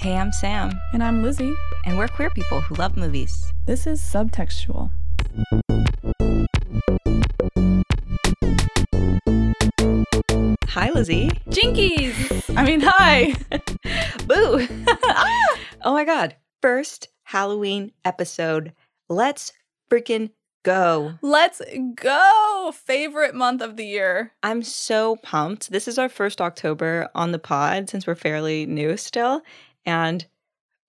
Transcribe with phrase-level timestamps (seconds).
[0.00, 1.54] Hey, I'm Sam, And I'm Lizzie.
[1.84, 3.52] and we're queer people who love movies.
[3.66, 4.90] This is Subtextual.
[10.68, 11.28] Hi, Lizzie.
[11.50, 12.56] Jinkies!
[12.56, 13.34] I mean, hi!
[14.26, 14.66] Boo!
[15.04, 15.56] Ah!
[15.82, 16.34] oh my god.
[16.62, 18.72] First Halloween episode.
[19.10, 19.52] Let's
[19.90, 20.30] freaking
[20.62, 21.12] go.
[21.20, 21.60] Let's
[21.94, 22.72] go!
[22.74, 24.32] Favorite month of the year.
[24.42, 25.70] I'm so pumped.
[25.70, 29.42] This is our first October on the pod since we're fairly new still.
[29.86, 30.26] And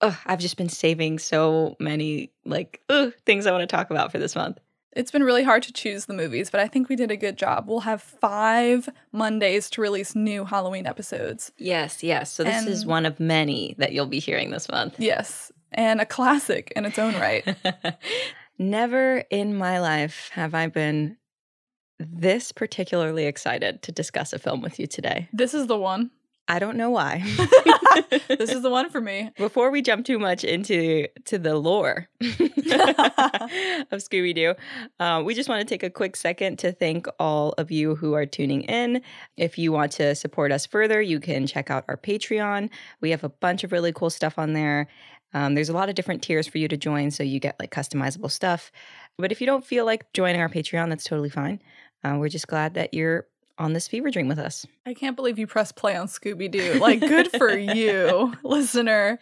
[0.02, 4.12] ugh, I've just been saving so many like ugh, things I want to talk about
[4.12, 4.60] for this month.
[4.94, 7.38] It's been really hard to choose the movies, but I think we did a good
[7.38, 7.70] job.
[7.70, 11.54] We'll have five Mondays to release new Halloween episodes.
[11.58, 12.30] Yes, yes.
[12.30, 14.96] So this is one of many that you'll be hearing this month.
[15.00, 17.56] Yes, and a classic in its own right.
[18.58, 21.16] Never in my life have I been
[21.98, 25.30] this particularly excited to discuss a film with you today.
[25.32, 26.12] this is the one.
[26.52, 27.24] I don't know why.
[28.28, 29.32] this is the one for me.
[29.38, 32.28] Before we jump too much into to the lore of
[34.02, 34.56] Scooby Doo,
[35.00, 38.16] uh, we just want to take a quick second to thank all of you who
[38.16, 39.02] are tuning in.
[39.38, 42.70] If you want to support us further, you can check out our Patreon.
[43.00, 44.88] We have a bunch of really cool stuff on there.
[45.34, 47.72] Um, there's a lot of different tiers for you to join, so you get like
[47.72, 48.74] customizable stuff.
[49.18, 51.62] But if you don't feel like joining our Patreon, that's totally fine.
[52.04, 53.28] Uh, we're just glad that you're
[53.62, 54.66] on this fever dream with us.
[54.86, 56.74] I can't believe you pressed play on Scooby Doo.
[56.80, 59.20] Like, good for you, listener.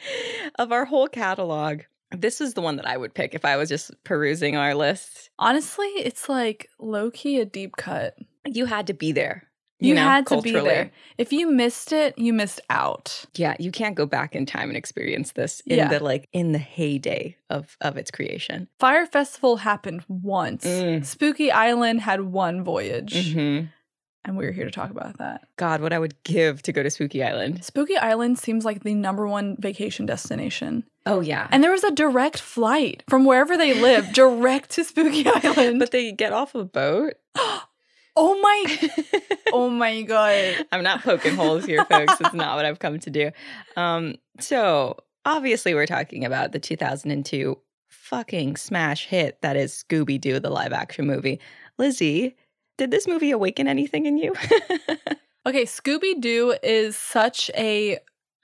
[0.58, 3.70] of our whole catalog, this is the one that I would pick if I was
[3.70, 5.30] just perusing our list.
[5.38, 8.16] Honestly, it's like low key a deep cut.
[8.46, 9.44] You had to be there.
[9.82, 10.92] You, know, had to be there.
[11.18, 13.24] If you missed it, you missed out.
[13.36, 15.88] Yeah, you can't go back in time and experience this in Yeah.
[15.88, 18.68] the like in the heyday of of its creation.
[18.78, 20.66] Fyre Festival happened once.
[20.66, 21.06] Mm.
[21.06, 23.60] Spooky Island had one voyage, hmm
[24.26, 25.48] and we are here to talk about that.
[25.56, 27.64] God, what I would give to go to Spooky Island.
[27.64, 30.84] Spooky Island seems like the number one vacation destination.
[31.06, 35.26] Oh yeah, And there was a direct flight from wherever they live direct to Spooky
[35.28, 35.80] Island.
[35.80, 37.14] but they get off a boat.
[37.36, 38.90] oh my
[39.54, 40.66] oh my god.
[40.72, 42.20] I'm not poking holes here, folks.
[42.20, 43.32] It's not what I've come to do.
[43.76, 47.58] Um, so obviously, we're talking about the 2002
[47.88, 51.40] fucking smash hit that is Scooby Doo, the live action movie.
[51.78, 52.36] Lizzie,
[52.80, 54.34] did this movie awaken anything in you?
[55.46, 58.00] Okay, Scooby Doo is such a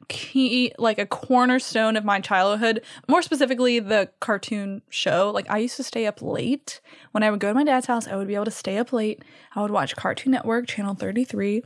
[0.08, 2.82] key, like a cornerstone of my childhood.
[3.08, 5.30] More specifically, the cartoon show.
[5.30, 6.80] Like, I used to stay up late.
[7.12, 8.94] When I would go to my dad's house, I would be able to stay up
[8.94, 9.24] late.
[9.56, 11.64] I would watch Cartoon Network, Channel 33.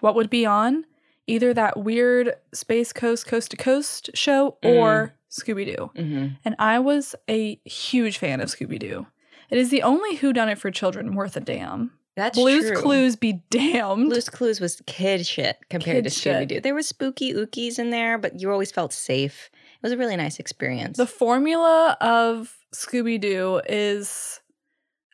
[0.00, 0.84] What would be on?
[1.26, 5.90] Either that weird Space Ghost, Coast to Coast show or Scooby Doo.
[5.96, 6.26] mm-hmm.
[6.44, 9.06] And I was a huge fan of Scooby Doo.
[9.50, 11.97] It is the only who done it for children worth a damn.
[12.18, 12.76] That's Blue's true.
[12.82, 14.10] Clues be damned.
[14.10, 16.28] Blue's Clues was kid shit compared Kid to.
[16.30, 16.60] Scooby Doo.
[16.60, 19.50] There was spooky ookies in there, but you always felt safe.
[19.54, 20.96] It was a really nice experience.
[20.98, 24.40] The formula of Scooby Doo is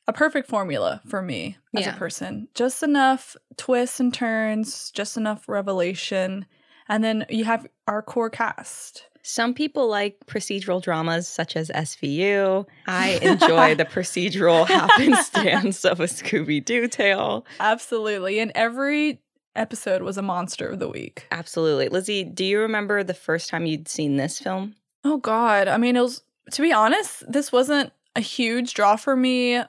[0.09, 1.95] a perfect formula for me as Yeah.
[1.95, 2.49] a person.
[2.55, 6.47] Just enough twists and turns, just enough revelation.
[6.89, 9.07] And then you have our core cast.
[9.27, 12.67] Some people like procedural dramas such as SVU.
[12.87, 17.47] I enjoy the procedural happenstance of a Scooby Doo tale.
[17.59, 18.39] Absolutely.
[18.39, 19.23] And every
[19.57, 21.27] episode was a monster of the week.
[21.31, 21.89] Absolutely.
[21.89, 24.75] Lizzie, do you remember the first time you'd seen this film?
[25.05, 25.69] Oh, God.
[25.69, 29.63] I mean, it was, to be honest, this wasn't a huge draw for me.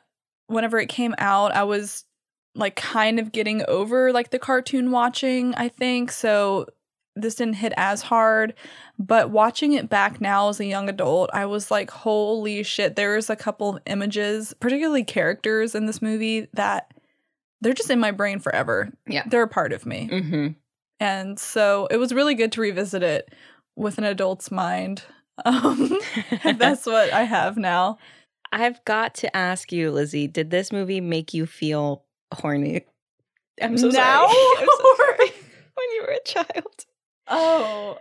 [0.48, 2.04] Whenever it came out, I was
[2.56, 6.12] like kind of getting over like the cartoon watching, I think.
[6.12, 6.68] So
[7.16, 8.54] this didn't hit as hard.
[9.00, 12.96] But watching it back now as a young adult, I was like, holy shit.
[12.96, 16.94] There's a couple of images, particularly characters in this movie that
[17.62, 18.92] they're just in my brain forever.
[19.08, 19.24] Yeah.
[19.28, 20.10] They're a part of me.
[20.12, 20.48] Mm-hmm.
[21.00, 23.34] And so it was really good to revisit it
[23.76, 25.04] with an adult's mind.
[25.44, 26.00] Um,
[26.56, 27.98] that's what I have now.
[28.54, 32.86] I've got to ask you, Lizzie, did this movie make you feel horny?
[33.62, 34.28] I'm so Now?
[34.28, 34.38] sorry.
[34.60, 35.32] I'm so sorry.
[35.74, 36.86] when you were a child.
[37.28, 37.98] Oh.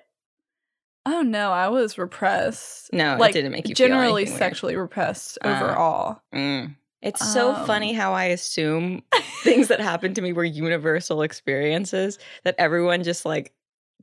[1.06, 2.90] Oh no, I was repressed.
[2.92, 4.38] No, like it didn't make you feel generally anything weird.
[4.38, 6.22] sexually repressed Uh, overall.
[6.34, 6.76] Mm.
[7.02, 7.66] It's so Um.
[7.66, 9.02] funny how I assume
[9.42, 13.52] things that happened to me were universal experiences that everyone just like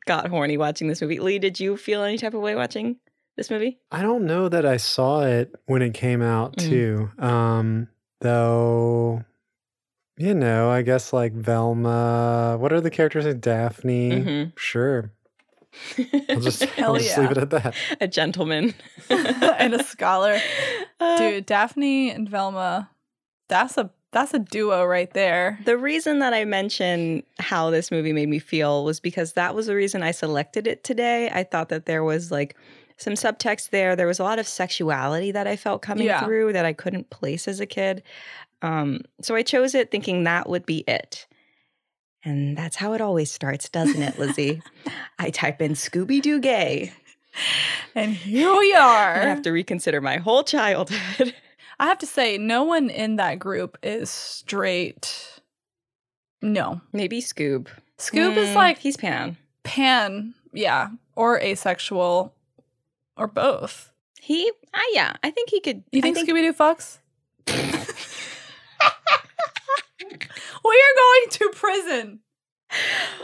[0.06, 1.20] got horny watching this movie.
[1.20, 2.98] Lee, did you feel any type of way watching
[3.36, 3.80] this movie?
[3.92, 6.70] I don't know that I saw it when it came out Mm.
[6.70, 7.12] too.
[7.18, 7.88] Um
[8.20, 9.24] though
[10.22, 14.12] you know, I guess like Velma, what are the characters like Daphne?
[14.12, 14.52] Mhm.
[14.58, 15.12] Sure.
[16.30, 17.22] I'll just, Hell I'll just yeah.
[17.22, 17.76] leave it at that.
[18.02, 18.74] a gentleman
[19.10, 20.38] and a scholar.
[21.00, 22.90] Uh, Dude, Daphne and Velma,
[23.48, 25.58] that's a That's a duo right there.
[25.66, 29.68] The reason that I mentioned how this movie made me feel was because that was
[29.68, 31.30] the reason I selected it today.
[31.34, 32.58] I thought that there was like
[32.98, 33.96] some subtext there.
[33.96, 36.24] There was a lot of sexuality that I felt coming Yeah.
[36.26, 38.04] through that I couldn't place as a kid.
[38.62, 41.28] Um, so I chose it thinking that would be it.
[42.24, 44.62] And that's how it always starts, doesn't it, Lizzie?
[45.18, 46.94] I type in Scooby Doo gay.
[47.96, 49.16] And here we are.
[49.16, 51.34] I have to reconsider my whole childhood.
[51.80, 55.42] I have to say, no one in that group is straight.
[56.44, 56.82] No.
[56.94, 57.68] Maybe Scoob.
[57.98, 59.38] Scoob is Mm, like he's pan.
[59.64, 62.34] pan, yeah, or asexual,
[63.18, 63.92] or both.
[64.20, 65.84] He, uh, yeah, I think he could.
[65.92, 66.98] You I think, Scooby Doo fucks?
[70.66, 72.20] we are going to prison.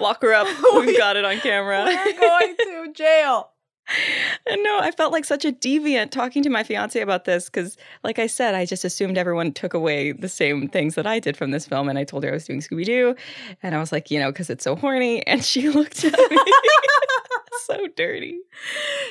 [0.02, 0.48] Lock her up.
[0.76, 1.86] We've got it on camera.
[2.06, 3.52] We're going to jail.
[4.46, 7.78] And no, I felt like such a deviant talking to my fiance about this because,
[8.04, 11.38] like I said, I just assumed everyone took away the same things that I did
[11.38, 11.88] from this film.
[11.88, 13.16] And I told her I was doing Scooby Doo.
[13.64, 15.26] And I was like, you know, because it's so horny.
[15.26, 16.38] And she looked at me
[17.68, 18.40] so dirty.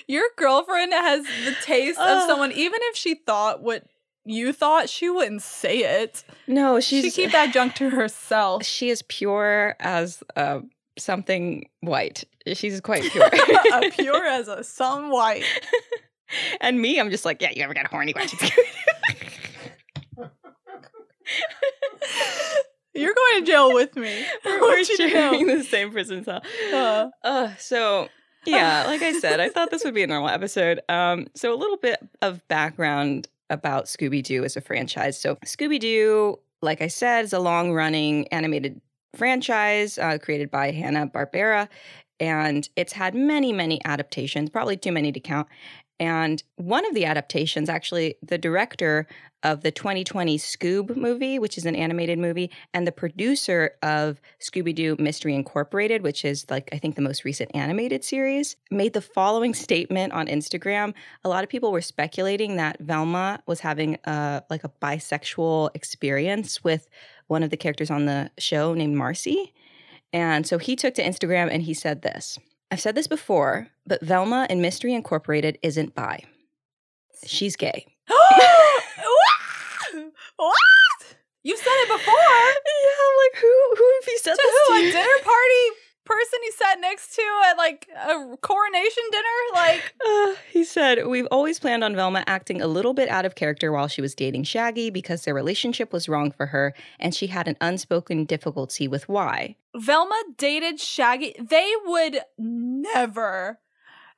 [0.06, 3.84] Your girlfriend has the taste of someone, even if she thought what
[4.26, 6.24] you thought, she wouldn't say it.
[6.46, 8.64] No, She she's keep that junk to herself.
[8.66, 10.60] she is pure as uh,
[10.98, 12.24] something white.
[12.52, 13.30] She's quite pure.
[13.92, 15.44] Pure as a sun white.
[16.60, 18.50] and me, I'm just like, yeah, you ever got horny watching
[22.94, 24.24] You're going to jail with me.
[24.44, 25.58] We're, you sharing know.
[25.58, 26.42] the same prison cell.
[26.72, 28.08] Uh, Uh, so
[28.46, 30.80] yeah, like I said, I thought this would be a normal episode.
[30.88, 35.18] Um, so a little bit of background about Scooby Doo as a franchise.
[35.20, 38.80] So Scooby Doo, like I said, is a long running animated
[39.14, 41.68] franchise uh, created by Hanna Barbera,
[42.20, 44.50] and it's had many, many adaptations.
[44.50, 45.48] Probably too many to count.
[45.98, 49.06] And one of the adaptations, actually, the director
[49.42, 54.74] of the 2020 Scoob movie, which is an animated movie, and the producer of Scooby
[54.74, 59.00] Doo Mystery Incorporated, which is like, I think, the most recent animated series, made the
[59.00, 60.92] following statement on Instagram.
[61.24, 66.62] A lot of people were speculating that Velma was having a, like a bisexual experience
[66.62, 66.88] with
[67.28, 69.54] one of the characters on the show named Marcy.
[70.12, 72.38] And so he took to Instagram and he said this
[72.70, 76.22] I've said this before, but Velma in Mystery Incorporated isn't bi.
[77.24, 77.86] She's gay.
[80.36, 80.54] what?
[81.42, 82.14] You've said it before.
[82.14, 84.74] Yeah, I'm like, who who have you said To this who?
[84.82, 84.88] to?
[84.88, 89.24] A dinner party person he sat next to at like a coronation dinner?
[89.54, 93.34] Like, Uh, he said, We've always planned on Velma acting a little bit out of
[93.34, 97.26] character while she was dating Shaggy because their relationship was wrong for her and she
[97.28, 99.56] had an unspoken difficulty with why.
[99.76, 101.34] Velma dated Shaggy.
[101.40, 103.58] They would never.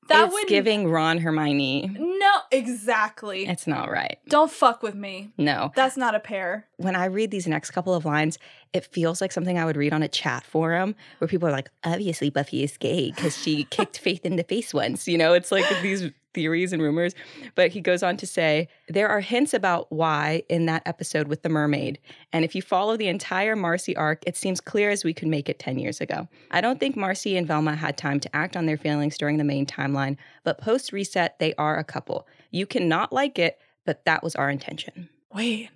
[0.09, 1.97] That it's would giving Ron Hermione.
[1.99, 3.47] No, exactly.
[3.47, 4.19] It's not right.
[4.29, 5.31] Don't fuck with me.
[5.39, 5.71] No.
[5.75, 6.67] That's not a pair.
[6.77, 8.39] When I read these next couple of lines,
[8.73, 11.71] it feels like something I would read on a chat forum where people are like,
[11.85, 15.07] obviously Buffy is gay because she kicked Faith in the face once.
[15.07, 17.17] You know, it's like these theories and rumors.
[17.57, 21.43] But he goes on to say, there are hints about why in that episode with
[21.43, 21.99] the mermaid.
[22.33, 25.49] And if you follow the entire Marcy arc, it seems clear as we could make
[25.49, 26.29] it 10 years ago.
[26.53, 29.43] I don't think Marcy and Velma had time to act on their feelings during the
[29.43, 32.29] main timeline, but post reset, they are a couple.
[32.53, 35.09] You cannot like it, but that was our intention.
[35.35, 35.71] Wait.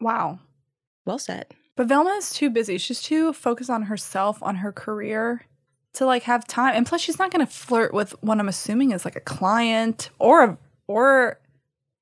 [0.00, 0.38] Wow.
[1.06, 1.46] Well said.
[1.74, 2.78] But Velma is too busy.
[2.78, 5.44] She's too focused on herself, on her career
[5.94, 6.74] to like have time.
[6.76, 10.10] And plus she's not going to flirt with what I'm assuming is like a client
[10.18, 11.38] or a or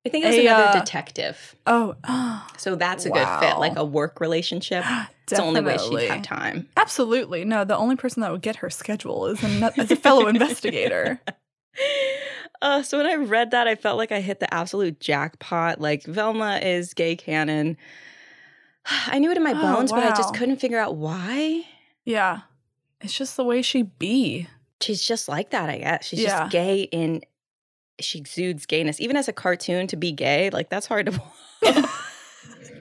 [0.05, 1.57] I think it was A, another uh, detective.
[1.67, 1.97] oh,
[2.59, 4.85] So that's a good fit, like a work relationship.
[5.29, 6.69] It's the only way she'd have time.
[6.77, 7.45] Absolutely.
[7.45, 11.21] No, the only person that would get her schedule is a, is a fellow investigator.
[12.63, 15.79] Uh, so when I read that, I felt like I hit the absolute jackpot.
[15.79, 17.77] Like Velma is gay canon.
[19.09, 21.65] I knew it in my Oh, bones, but I just couldn't figure out why.
[22.07, 22.41] Yeah.
[23.01, 24.49] It's just the way she be.
[24.81, 26.07] She's just like that, I guess.
[26.07, 26.41] She's Yeah.
[26.41, 27.23] just gay in
[27.99, 29.01] she exudes gayness.
[29.01, 31.23] Even as a cartoon to be gay, like that's hard to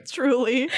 [0.08, 0.68] Truly.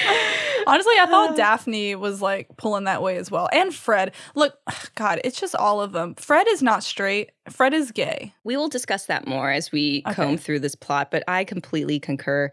[0.65, 1.07] Honestly, I Uh.
[1.07, 3.47] thought Daphne was like pulling that way as well.
[3.51, 4.13] And Fred.
[4.35, 4.55] Look,
[4.95, 6.15] God, it's just all of them.
[6.15, 7.31] Fred is not straight.
[7.49, 8.33] Fred is gay.
[8.43, 10.15] We will discuss that more as we Okay.
[10.15, 12.51] comb through this plot, but I completely concur.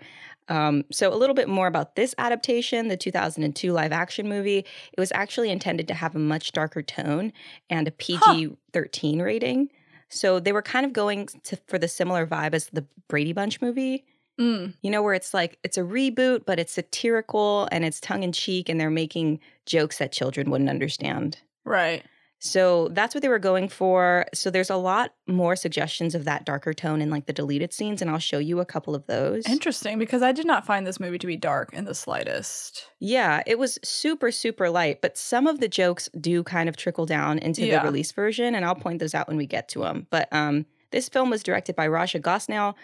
[0.49, 4.59] Um, so, a little bit more about this adaptation, the 2002 live action movie.
[4.93, 7.33] It was actually intended to have a much darker tone
[7.69, 9.69] and a PG 13 rating.
[10.09, 13.61] So, they were kind of going to, for the similar vibe as the Brady Bunch
[13.61, 14.05] movie,
[14.39, 14.75] Mm.
[14.83, 18.33] you know, where it's like it's a reboot, but it's satirical and it's tongue in
[18.33, 21.39] cheek, and they're making jokes that children wouldn't understand.
[21.65, 22.05] Right.
[22.39, 24.27] So that's what they were going for.
[24.35, 28.03] So there's a lot more suggestions of that darker tone in like the deleted scenes,
[28.03, 29.47] and I'll show you a couple of those.
[29.49, 32.87] Interesting, because I did not find this movie to be dark in the slightest.
[33.01, 37.07] Yeah, it was super, super light, but some of the jokes do kind of trickle
[37.07, 37.79] down into Yeah.
[37.81, 40.07] the release version, and I'll point those out when we get to them.
[40.11, 42.75] But um, this film was directed by Raja Gosnell,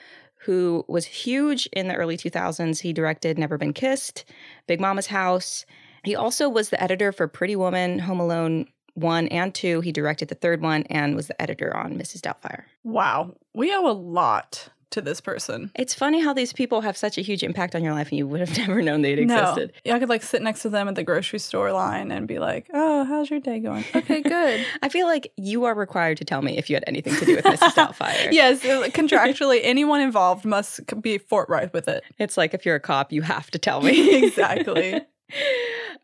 [0.44, 2.80] who was huge in the early 2000s.
[2.80, 4.24] He directed Never Been Kissed,
[4.66, 5.66] Big Momma's House.
[6.04, 9.80] He also was the editor for Pretty Woman, Home Alone 1 and 2.
[9.80, 12.20] He directed the third one and was the editor on Mrs.
[12.20, 12.64] Doubtfire.
[12.84, 15.70] Wow, we owe a lot to this person.
[15.74, 18.26] It's funny how these people have such a huge impact on your life and you
[18.26, 19.72] would have never known they'd No, existed.
[19.84, 22.38] yeah, I could like sit next to them at the grocery store line and be
[22.38, 24.66] like, "Oh, how's your day going?" Okay, good.
[24.82, 27.36] I feel like you are required to tell me if you had anything to do
[27.36, 27.72] with Mrs.
[27.72, 28.28] Doubtfire.
[28.32, 32.04] yes, uh, contractually, anyone involved must be forthright with it.
[32.18, 34.24] It's like if you're a cop, you have to tell me.
[34.26, 35.00] Exactly.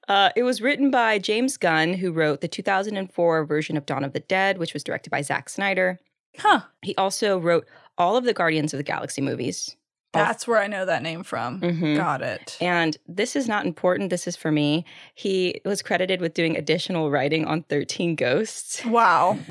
[0.08, 4.14] Uh, it was written by James Gunn, who wrote the 2004 version of Dawn of
[4.14, 6.00] the Dead, which was directed by Zack Snyder.
[6.38, 6.61] Huh.
[6.82, 7.66] He also wrote
[7.99, 9.76] all of the Guardians of the Galaxy movies.
[10.12, 11.61] That's where I know that name from.
[11.61, 11.97] Mhm.
[11.97, 12.57] Got it.
[12.61, 14.11] And this is not important.
[14.11, 14.85] This is for me.
[15.15, 18.85] He was credited with doing additional writing on 13 Ghosts.
[18.87, 19.38] Wow.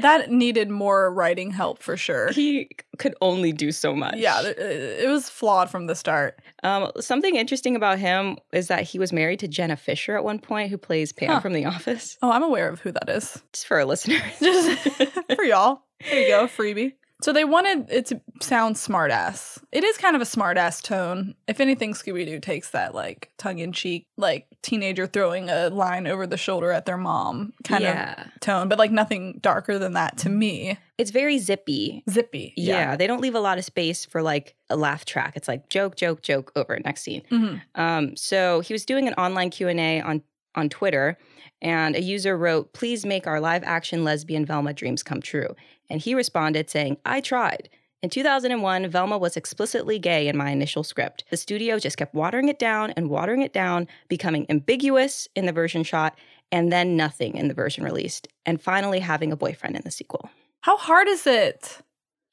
[0.00, 2.30] That needed more writing help for sure.
[2.32, 2.68] he
[2.98, 4.16] could only do so much.
[4.16, 6.40] Yeah, uh, it was flawed from the start.
[6.62, 10.38] Um, something interesting about him is that he was married to Jenna Fischer at one
[10.38, 11.40] point, who plays Pam Huh.
[11.40, 12.16] from The Office.
[12.22, 13.42] Oh, I'm aware of who that is.
[13.52, 14.20] Just for our listeners.
[14.40, 14.78] Just
[15.34, 15.82] for y'all.
[16.08, 16.92] There you go, freebie.
[17.22, 19.58] So they wanted it to sound smartass.
[19.72, 21.34] It is kind of a smartass tone.
[21.48, 26.06] If anything, Scooby Doo takes that like tongue in cheek, like teenager throwing a line
[26.06, 28.22] over the shoulder at their mom kind yeah.
[28.22, 30.78] of tone, but like nothing darker than that to me.
[30.98, 32.02] It's very zippy.
[32.08, 32.52] Zippy.
[32.56, 32.96] Yeah.
[32.96, 35.34] they don't leave a lot of space for like a laugh track.
[35.36, 37.22] It's like joke, joke, joke over next scene.
[37.30, 37.62] Mhm.
[37.74, 40.22] Um, so he was doing an online Q and A on
[40.56, 41.16] on Twitter,
[41.62, 45.54] and a user wrote, "Please make our live action lesbian Velma dreams come true."
[45.88, 47.68] And he responded saying, "I tried."
[48.02, 51.24] In 2001, Velma was explicitly gay in my initial script.
[51.30, 55.52] The studio just kept watering it down and watering it down, becoming ambiguous in the
[55.52, 56.16] version shot,
[56.52, 60.30] and then nothing in the version released, and finally having a boyfriend in the sequel.
[60.60, 61.78] How hard is it?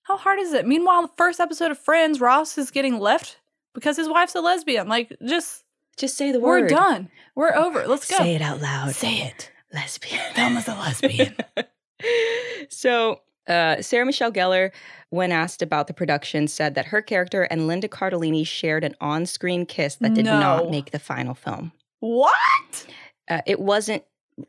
[0.04, 0.68] How hard is it?
[0.68, 3.40] Meanwhile, the first episode of Friends, Ross is getting left
[3.74, 4.90] because his wife's a lesbian.
[4.90, 5.63] Like, just
[5.98, 6.64] Just say the word.
[6.64, 7.10] we're done.
[7.36, 7.86] We're over.
[7.88, 8.18] Let's go.
[8.18, 8.92] Say it out loud.
[8.96, 9.52] Say it.
[9.74, 10.22] lesbian.
[10.36, 11.36] Velma's a lesbian.
[12.70, 14.72] so uh, Sarah Michelle Gellar,
[15.10, 19.66] when asked about the production, said that her character and Linda Cardellini shared an on-screen
[19.66, 20.40] kiss that did No.
[20.40, 21.72] not make the final film.
[22.00, 22.88] what?
[23.30, 24.04] Uh, it wasn't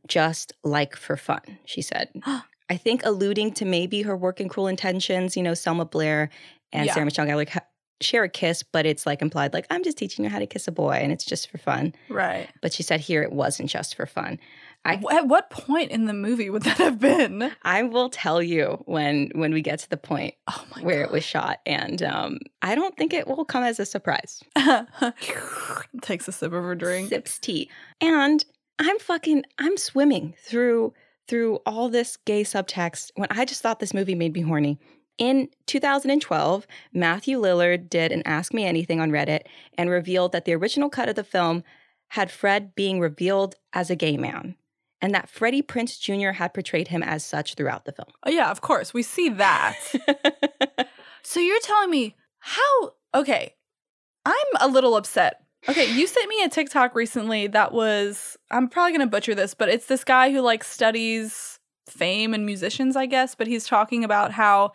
[0.08, 2.08] just like for fun, she said.
[2.70, 6.30] I think alluding to maybe her work in Cruel Intentions, you know, Selma Blair
[6.72, 6.94] and Yeah.
[6.94, 7.46] Sarah Michelle Gellar
[8.00, 10.66] share a kiss, but it's like implied, like, I'm just teaching you how to kiss
[10.68, 11.94] a boy and it's just for fun.
[12.08, 12.48] Right.
[12.60, 14.38] But she said here it wasn't just for fun.
[14.86, 17.50] I- At what point in the movie would that have been?
[17.62, 21.24] I will tell you when when we get to the point Oh where it was
[21.24, 24.42] shot, and um, I don't think it will come as a surprise.
[26.02, 27.08] Takes a sip of her drink.
[27.08, 27.70] Sips tea,
[28.00, 28.44] and
[28.78, 30.92] I'm fucking I'm swimming through
[31.28, 34.78] through all this gay subtext when I just thought this movie made me horny.
[35.16, 39.42] In 2012, Matthew Lillard did an Ask Me Anything on Reddit
[39.78, 41.62] and revealed that the original cut of the film
[42.08, 44.56] had Fred being revealed as a gay man,
[45.00, 46.32] and that Freddie Prinze Jr.
[46.32, 48.08] had portrayed him as such throughout the film.
[48.24, 48.92] Oh yeah, of course.
[48.92, 49.76] We see that.
[51.22, 53.54] so you're telling me how okay.
[54.26, 55.42] I'm a little upset.
[55.68, 59.54] Okay, you sent me a TikTok recently that was I'm probably going to butcher this,
[59.54, 64.04] but it's this guy who like studies fame and musicians, I guess, but he's talking
[64.04, 64.72] about how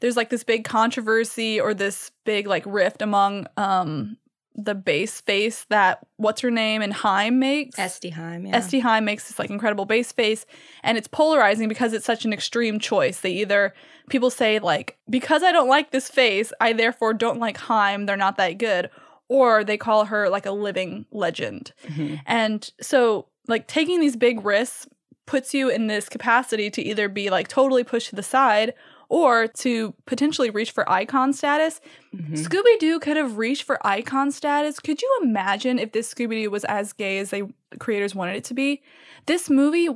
[0.00, 4.16] there's like this big controversy or this big like rift among um
[4.56, 7.78] the bass face that what's her name and Haim makes.
[7.78, 8.56] Este Haim, yeah.
[8.56, 10.46] Este Haim makes this like incredible bass face
[10.82, 13.20] and it's polarizing because it's such an extreme choice.
[13.20, 13.74] They either
[14.08, 18.16] people say like because I don't like this face, I therefore don't like Haim, they're
[18.16, 18.90] not that good,
[19.28, 21.72] or they call her like a living legend.
[21.88, 22.20] Mhm.
[22.24, 24.86] And so like taking these big risks
[25.26, 28.74] puts you in this capacity to either be like totally pushed to the side
[29.14, 31.80] or to potentially reach for icon status.
[32.12, 32.36] Mhm.
[32.36, 34.80] Scooby Doo could have reached for icon status.
[34.80, 38.34] Could you imagine if this Scooby Doo was as gay as they the creators wanted
[38.34, 38.82] it to be?
[39.26, 39.88] This movie,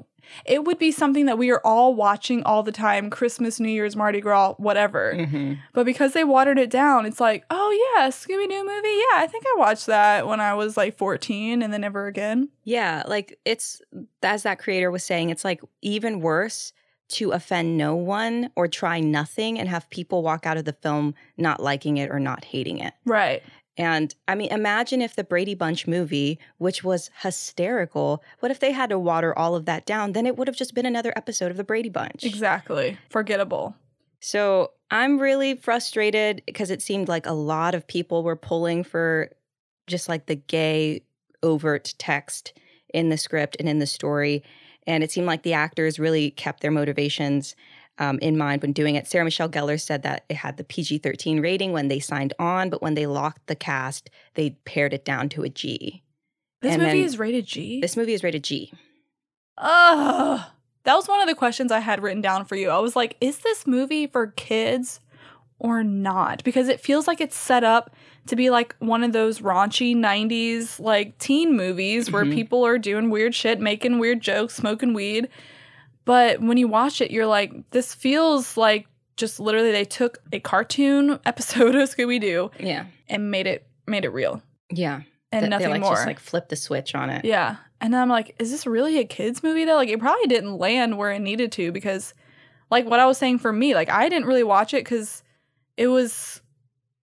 [0.45, 3.97] it would be something that we are all watching all the time Christmas, New Year's,
[3.97, 5.15] Mardi Gras, whatever.
[5.17, 5.59] Mhm.
[5.73, 8.89] But because they watered it down, it's like, oh yeah, Scooby Doo movie.
[8.89, 12.51] Yeah, I think I watched that when I was like 14 and then never again.
[12.63, 13.83] Yeah, like it's
[14.23, 16.73] as that creator was saying, it's like even worse
[17.09, 21.15] to offend no one or try nothing and have people walk out of the film
[21.37, 22.95] not liking it or not hating it.
[23.05, 23.43] Right.
[23.79, 28.73] And I mean, imagine if the Brady Bunch movie, which was hysterical, what if they
[28.73, 30.13] had to water all of that down?
[30.13, 32.25] Then it would have just been another episode of the Brady Bunch.
[32.25, 32.99] Exactly.
[33.09, 33.77] Forgettable.
[34.21, 39.31] So I'm really frustrated because it seemed like a lot of people were pulling for
[39.87, 41.03] just like the gay
[41.45, 42.53] overt text
[42.93, 44.43] in the script and in the story.
[44.89, 47.55] And it seemed like the actors really kept their motivations
[47.99, 49.07] um, in mind when doing it.
[49.07, 52.71] Sarah Michelle Gellar said that it had the PG 13 rating when they signed on,
[52.71, 56.03] but when they locked the cast, they pared it down to a G.
[56.63, 57.81] This And movie is rated G.
[57.81, 58.73] This movie is rated G.
[59.59, 60.41] Ugh.
[60.85, 62.71] That was one of the questions I had written down for you.
[62.71, 65.01] I was like, is this movie for kids
[65.59, 66.43] or not?
[66.45, 67.95] Because it feels like it's set up
[68.29, 72.35] to be like one of those raunchy 90s like teen movies where Mhm.
[72.35, 75.29] people are doing weird shit, making weird jokes, smoking weed.
[76.05, 80.41] But when you watch it, you're like, this feels like just literally they took a
[80.41, 82.85] cartoon episode of Scooby Doo Yeah.
[83.09, 85.01] and made it made it real Yeah.
[85.33, 85.95] and Th- nothing they like more.
[85.95, 87.25] just like flip the switch on it.
[87.25, 87.57] Yeah.
[87.81, 89.77] And then I'm like, is this really a kids movie though?
[89.77, 92.13] Like it probably didn't land where it needed to because
[92.71, 95.23] like what I was saying for me, like I didn't really watch it cuz
[95.77, 96.41] it was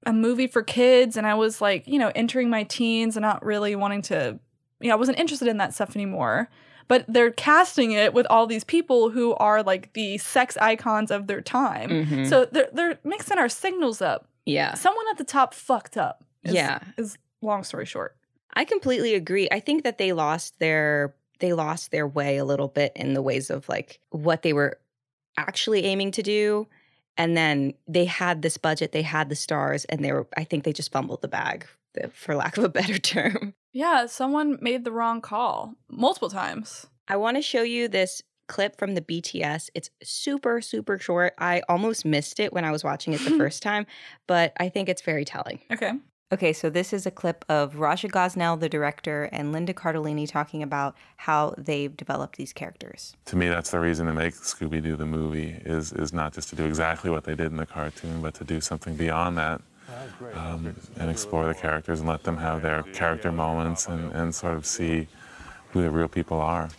[0.06, 3.44] a movie for kids and I was like, you know, entering my teens and not
[3.44, 4.40] really wanting to
[4.82, 6.50] you know, I wasn't interested in that stuff anymore.
[6.88, 11.26] But they're casting it with all these people who are like the sex icons of
[11.28, 11.90] their time.
[11.90, 12.30] Mhm.
[12.30, 14.28] So they're they're mixing our signals up.
[14.46, 14.74] yeah.
[14.76, 16.24] Someone at the top fucked up.
[16.44, 16.80] is- Yeah.
[16.98, 18.16] Is long story short.
[18.54, 19.48] I completely agree.
[19.52, 23.22] I think that they lost their they lost their way a little bit in the
[23.22, 24.78] ways of like what they were
[25.38, 26.68] actually aiming to do.
[27.18, 30.64] And then they had this budget, they had the stars, and they were I think
[30.64, 31.66] they just fumbled the bag,
[32.12, 33.54] for lack of a better term.
[33.74, 36.88] Yeah, someone made the wrong call multiple times.
[37.08, 39.70] I want to show you this clip from the BTS.
[39.74, 41.34] It's super, super short.
[41.38, 43.86] I almost missed it when I was watching it the first time,
[44.28, 45.62] but I think it's very telling.
[45.72, 45.94] Okay.
[46.32, 50.64] Okay, so this is a clip of Raja Gosnell, the director, and Linda Cardellini talking
[50.64, 53.16] about how they've developed these characters.
[53.26, 56.50] To me, that's the reason to make Scooby Doo the movie is is not just
[56.50, 59.62] to do exactly what they did in the cartoon, but to do something beyond that
[60.34, 64.56] um, and explore the characters and let them have their character moments and, and sort
[64.56, 65.08] of see
[65.74, 66.70] who the real people are.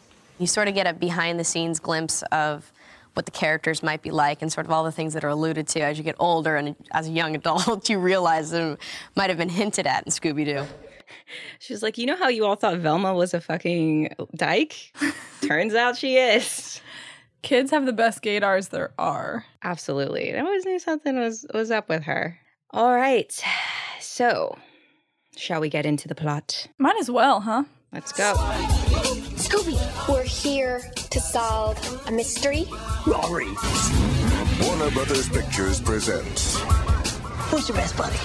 [0.40, 2.72] You sort of get a behind the scenes glimpse of
[3.16, 5.66] what the characters might be like and sort of all the things that are alluded
[5.68, 8.76] to as you get older and as a young adult you realize them
[9.16, 10.66] might have been hinted at in Scooby-Doo.
[11.58, 14.92] She's like, you know how you all thought Velma was a fucking dyke?
[15.42, 16.80] Turns out she is.
[17.42, 19.44] Kids have the best gaydars there are.
[19.62, 20.36] Absolutely.
[20.36, 22.38] I always knew something was was up with her.
[22.70, 23.32] All right.
[24.00, 24.58] So,
[25.36, 26.66] shall we get into the plot?
[26.78, 27.64] Might as well, huh?
[27.92, 28.34] Let's go.
[29.46, 30.80] Scooby, we're here
[31.10, 31.78] to solve
[32.08, 32.64] a mystery.
[33.06, 33.46] Rory.
[34.60, 36.58] Warner Brothers Pictures presents
[37.48, 38.16] Who's your best buddy?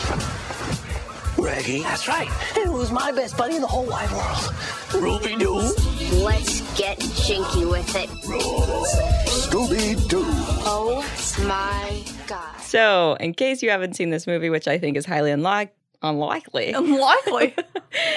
[1.38, 1.84] Reggie.
[1.84, 2.27] That's right.
[2.57, 4.51] And who's my best buddy in the whole wide world?
[4.95, 5.60] Ruby Doo.
[6.23, 8.10] Let's get jinky with it.
[9.29, 10.23] Scooby Doo.
[10.65, 11.05] Oh
[11.45, 12.60] my god.
[12.62, 16.71] So, in case you haven't seen this movie, which I think is highly unlike unlikely.
[16.73, 17.55] Unlikely.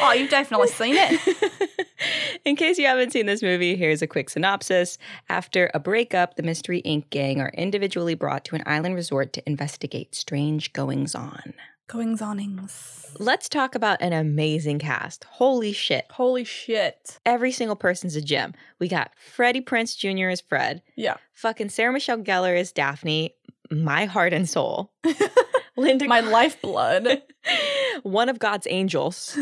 [0.00, 1.78] oh, you've definitely seen it.
[2.44, 4.98] In case you haven't seen this movie, here's a quick synopsis.
[5.28, 7.08] After a breakup, the Mystery Inc.
[7.10, 11.54] gang are individually brought to an island resort to investigate strange goings on.
[11.86, 13.14] Goings onings.
[13.18, 15.24] Let's talk about an amazing cast.
[15.24, 16.06] Holy shit.
[16.10, 17.18] Holy shit.
[17.26, 18.54] Every single person's a gem.
[18.78, 20.28] We got Freddie Prinze Jr.
[20.30, 21.16] as Fred, Yeah.
[21.32, 23.34] fucking Sarah Michelle Gellar as Daphne,
[23.70, 24.90] my heart and soul.
[25.76, 27.22] Linda My lifeblood.
[28.02, 29.38] one of God's angels.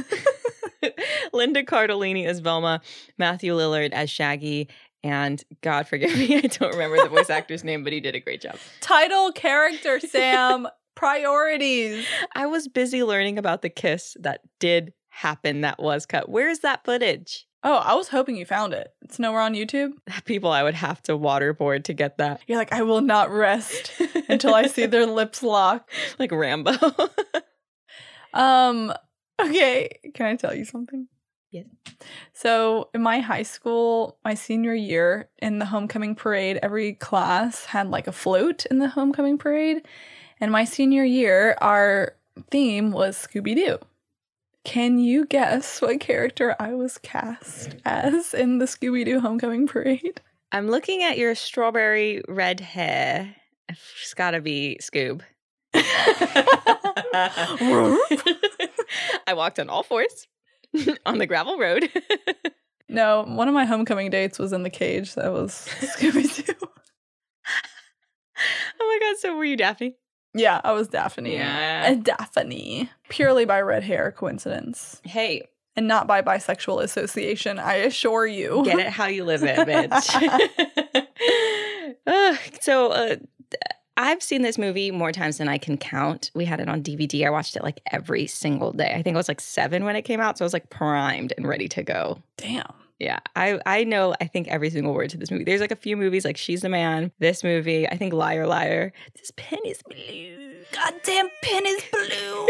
[1.33, 2.81] Linda Cardellini as Velma,
[3.19, 4.69] Matthew Lillard as Shaggy,
[5.05, 8.21] and God forgive me, I don't remember the voice actor's name, but he did a
[8.21, 8.57] great job.
[8.81, 12.07] Title, character, Sam, priorities.
[12.35, 16.29] I was busy learning about the kiss that did happen that was cut.
[16.29, 17.47] Where's that footage?
[17.65, 18.93] Oh, I was hoping you found it.
[19.03, 19.93] It's nowhere on YouTube.
[20.25, 22.41] People I would have to waterboard to get that.
[22.47, 23.93] You're like, I will not rest
[24.29, 25.89] until I see their lips lock.
[26.19, 26.73] like Rambo.
[28.35, 28.93] Um,
[29.41, 31.09] okay, can I tell you something?
[31.51, 31.67] Yes.
[32.33, 37.91] So, in my high school, my senior year in the homecoming parade, every class had
[37.91, 39.87] like a float in the homecoming parade.
[40.41, 42.17] And my senior year, our
[42.51, 43.79] theme was Scooby Doo.
[44.65, 50.21] Can you guess what character I was cast as in the Scooby Doo homecoming parade?
[50.53, 53.35] I'm looking at your strawberry red hair.
[53.69, 55.23] It's gotta be Scoob.
[59.27, 60.29] I walked on all fours
[61.07, 61.91] on the gravel road.
[62.89, 65.15] No, one of my homecoming dates was in the cage.
[65.15, 66.55] That was Scooby Doo.
[66.61, 66.69] oh
[68.79, 69.97] my god, so were you Daphne?
[70.35, 71.35] Yeah, I was Daphne.
[71.35, 71.85] Yeah.
[71.87, 72.89] And Daphne.
[73.09, 75.01] Purely by red hair coincidence.
[75.05, 78.63] Hey, And not by bisexual association, I assure you.
[78.65, 81.07] get it how you live it, bitch.
[82.07, 83.17] Ugh, so uh,
[83.97, 86.31] I've seen this movie more times than I can count.
[86.35, 87.27] We had it on DVD.
[87.27, 88.95] I watched it like every single day.
[88.95, 91.33] I think I was like seven when it came out, so I was like primed
[91.37, 92.23] and ready to go.
[92.39, 92.73] Damn.
[93.03, 94.15] Yeah, I I know.
[94.21, 95.43] I think every single word to this movie.
[95.43, 97.11] There's like a few movies like She's the Man.
[97.19, 98.93] This movie, I think Liar Liar.
[99.19, 100.53] This pen is blue.
[100.71, 102.49] Goddamn pen is blue.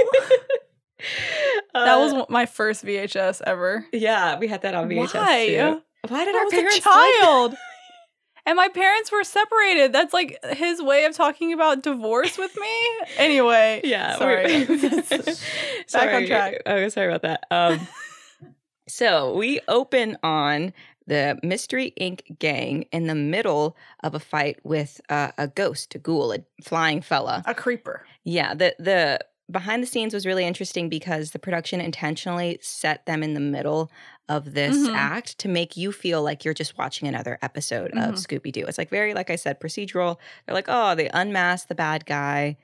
[1.74, 3.86] Uh, that was my first VHS ever.
[3.94, 4.38] yeah.
[4.38, 5.46] We had that on VHS Why?
[5.46, 5.82] too.
[6.08, 7.56] Why did I was a child.
[8.46, 9.92] and my parents were separated.
[9.94, 13.06] That's like his way of talking about divorce with me.
[13.16, 14.64] Anyway, Yeah, sorry.
[14.66, 16.54] Back on track.
[16.66, 17.44] Oh, sorry about that.
[17.50, 17.88] Um,
[18.88, 20.72] so we open on
[21.06, 22.38] the Mystery Inc.
[22.38, 27.00] gang in the middle of a fight with uh, a ghost, a ghoul, a flying
[27.02, 27.42] fella.
[27.46, 28.06] A creeper.
[28.24, 29.18] Yeah, the the
[29.50, 33.90] behind the scenes was really interesting because the production intentionally set them in the middle
[34.28, 34.94] of this Mhm.
[34.94, 38.24] act to make you feel like you're just watching another episode of Mhm.
[38.26, 38.64] Scooby Doo.
[38.66, 40.16] It's like very, like I said, procedural.
[40.46, 42.56] They're like, oh, they unmask the bad guy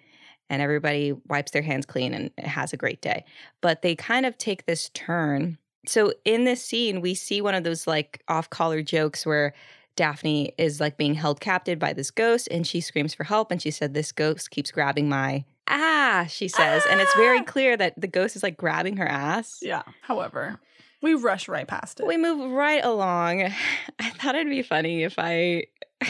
[0.48, 3.24] and everybody wipes their hands clean and has a great day.
[3.60, 5.58] But they kind of take this turn.
[5.88, 9.54] So in this scene, we see one of those like off collar jokes where
[9.96, 13.50] Daphne is like being held captive by this ghost and she screams for help.
[13.50, 16.82] And she said, This ghost keeps grabbing my ah, she says.
[16.90, 17.44] And it's very Ah!
[17.44, 19.58] clear that the ghost is like grabbing her ass.
[19.62, 19.82] Yeah.
[20.02, 20.60] However,
[21.02, 22.06] we rush right past it.
[22.06, 23.42] We move right along.
[23.98, 25.64] I thought it'd be funny if I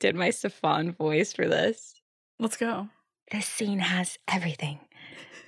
[0.00, 1.94] did my Stefon voice for this.
[2.38, 2.88] Let's go.
[3.30, 4.80] This scene has everything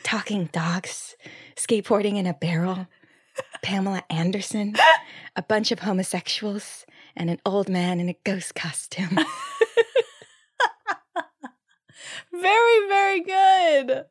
[0.05, 1.16] talking dogs,
[1.57, 2.87] skateboarding in a barrel,
[3.62, 4.75] Pamela Anderson,
[5.37, 6.85] a bunch of homosexuals,
[7.16, 9.18] and an old man in a ghost costume.
[12.33, 14.05] Very, very good.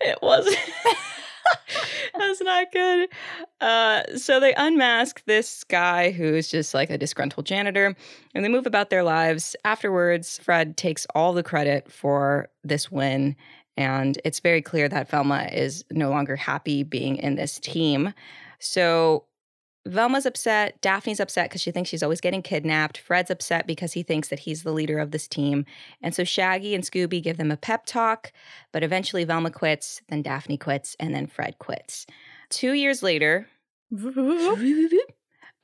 [0.00, 0.56] it wasn't.
[2.18, 3.08] that's not good
[3.60, 7.94] uh so they unmask this guy who's just like a disgruntled janitor
[8.34, 13.34] and they move about their lives afterwards fred takes all the credit for this win
[13.76, 18.12] and it's very clear that velma is no longer happy being in this team
[18.58, 19.24] so
[19.86, 20.80] Velma's upset.
[20.80, 22.98] Daphne's upset because she thinks she's always getting kidnapped.
[22.98, 25.64] Fred's upset because he thinks that he's the leader of this team.
[26.02, 28.32] And so Shaggy and Scooby give them a pep talk,
[28.72, 32.06] but eventually Velma quits, then Daphne quits, and then Fred quits.
[32.50, 33.48] Two years later,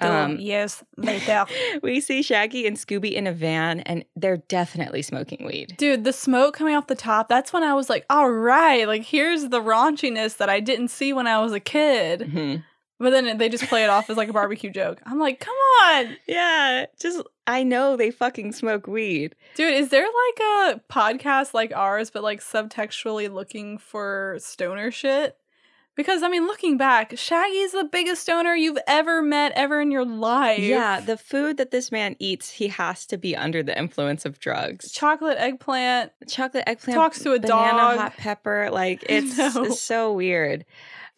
[0.00, 1.44] um, yes, later.
[1.82, 5.74] we see Shaggy and Scooby in a van, and they're definitely smoking weed.
[5.76, 9.02] Dude, the smoke coming off the top, that's when I was like, all right, like
[9.02, 12.20] here's the raunchiness that I didn't see when I was a kid.
[12.20, 12.64] Mhm.
[13.00, 15.00] But then they just play it off as like a barbecue joke.
[15.04, 16.16] I'm like, come on.
[16.28, 19.34] Yeah, just I know they fucking smoke weed.
[19.56, 25.36] Dude, is there like a podcast like ours, but like subtextually looking for stoner shit?
[25.96, 30.04] Because I mean, looking back, Shaggy's the biggest stoner you've ever met ever in your
[30.04, 30.58] life.
[30.58, 34.40] Yeah, the food that this man eats, he has to be under the influence of
[34.40, 34.90] drugs.
[34.90, 36.10] chocolate eggplant.
[36.28, 37.98] chocolate eggplant Talks to a banana dog.
[37.98, 40.64] hot pepper like it's, it's so weird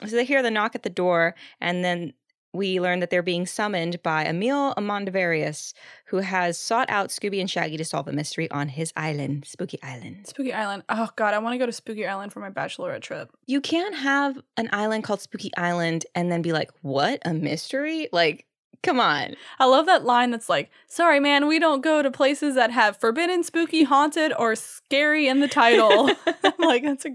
[0.05, 2.13] so they hear the knock at the door and then
[2.57, 5.75] we learn that they're being summoned by Emile Mondavarius,
[6.07, 9.79] who has sought out Scooby and Shaggy to solve a mystery on his island, Spooky
[9.83, 10.27] Island.
[10.27, 10.83] Spooky Island.
[10.89, 13.31] Oh god, I want to go to Spooky Island for my bachelorette trip.
[13.47, 17.21] You can't have an island called Spooky Island and then be like, what?
[17.25, 18.09] A mystery?
[18.13, 18.47] Like,
[18.87, 19.35] come on.
[19.59, 22.97] I love that line that's like, "Sorry, man, we don't go to places that have
[22.97, 26.11] forbidden, spooky, haunted, or scary in the title."
[26.59, 27.11] Like that's a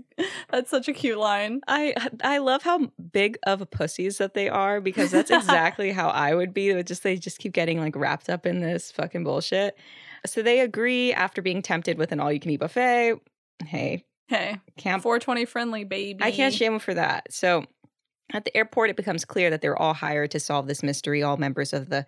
[0.50, 1.62] that's such a cute line.
[1.68, 6.10] I I love how big of a pussies that they are because that's exactly how
[6.10, 6.70] I would be.
[6.70, 9.78] It just they just keep getting like wrapped up in this fucking bullshit.
[10.26, 13.16] So they agree after being tempted with an all-you-can-eat buffet.
[13.66, 16.24] Hey, Hey, can't 420 friendly baby.
[16.24, 17.34] I can't shame them for that.
[17.34, 17.66] So
[18.34, 21.38] at the airport, it becomes clear that they're all hired to solve this mystery, all
[21.38, 22.06] members of the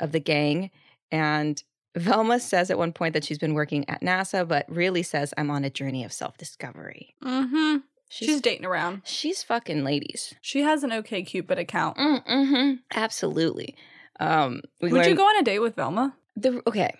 [0.00, 0.70] of the gang.
[1.10, 1.62] And
[1.96, 5.50] Velma says at one point that she's been working at NASA, but really says I'm
[5.50, 7.14] on a journey of self-discovery.
[7.22, 7.76] Mm-hmm.
[8.08, 9.02] She's She's dating around.
[9.04, 10.34] she's fucking ladies.
[10.40, 11.96] She has an OkCupid account.
[11.96, 12.74] Mm-hmm.
[12.94, 13.74] Absolutely.
[14.20, 16.14] Um, Would you go on a date with Velma?
[16.36, 16.94] The, okay,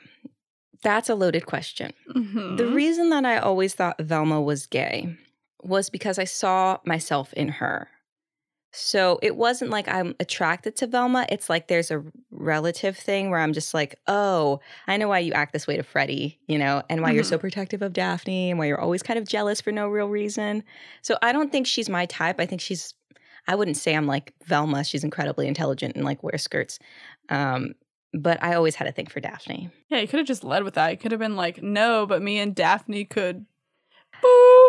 [0.83, 1.93] that's a loaded question.
[2.15, 2.57] Mm-hmm.
[2.57, 5.17] The reason that I always thought Velma was gay
[5.63, 7.89] was because I saw myself in her.
[8.75, 11.27] So it wasn't like I'm attracted to Velma.
[11.29, 15.33] It's like there's a relative thing where I'm just like, oh, I know why you
[15.33, 18.59] act this way to Freddie, you know, and why you're so protective of Daphne and
[18.59, 20.65] why you're always kind of jealous for no real reason.
[21.03, 22.41] So I don't think she's my type.
[22.41, 22.95] I think she's,
[23.47, 24.83] I wouldn't say I'm like Velma.
[24.83, 26.81] She's incredibly intelligent and like wears skirts.
[27.29, 27.75] Um,
[28.13, 29.71] but I always had a thing for Daphne.
[29.89, 30.91] yeah, you could have just led with that.
[30.91, 33.47] You could have been like, no, but me and Daphne could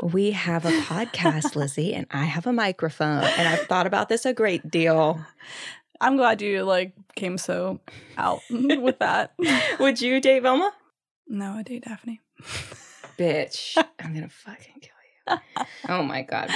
[0.04, 4.26] We have a podcast, Lizzie, and I have a microphone, and I've thought about this
[4.26, 5.20] a great deal.
[6.02, 7.80] I'm glad you like came so
[8.18, 9.34] out with that.
[9.80, 10.72] Would you date Velma?
[11.28, 12.22] No, I date Daphne.
[13.18, 14.92] Bitch, I'm gonna fucking kill
[15.30, 15.38] you.
[15.90, 16.50] Oh my god.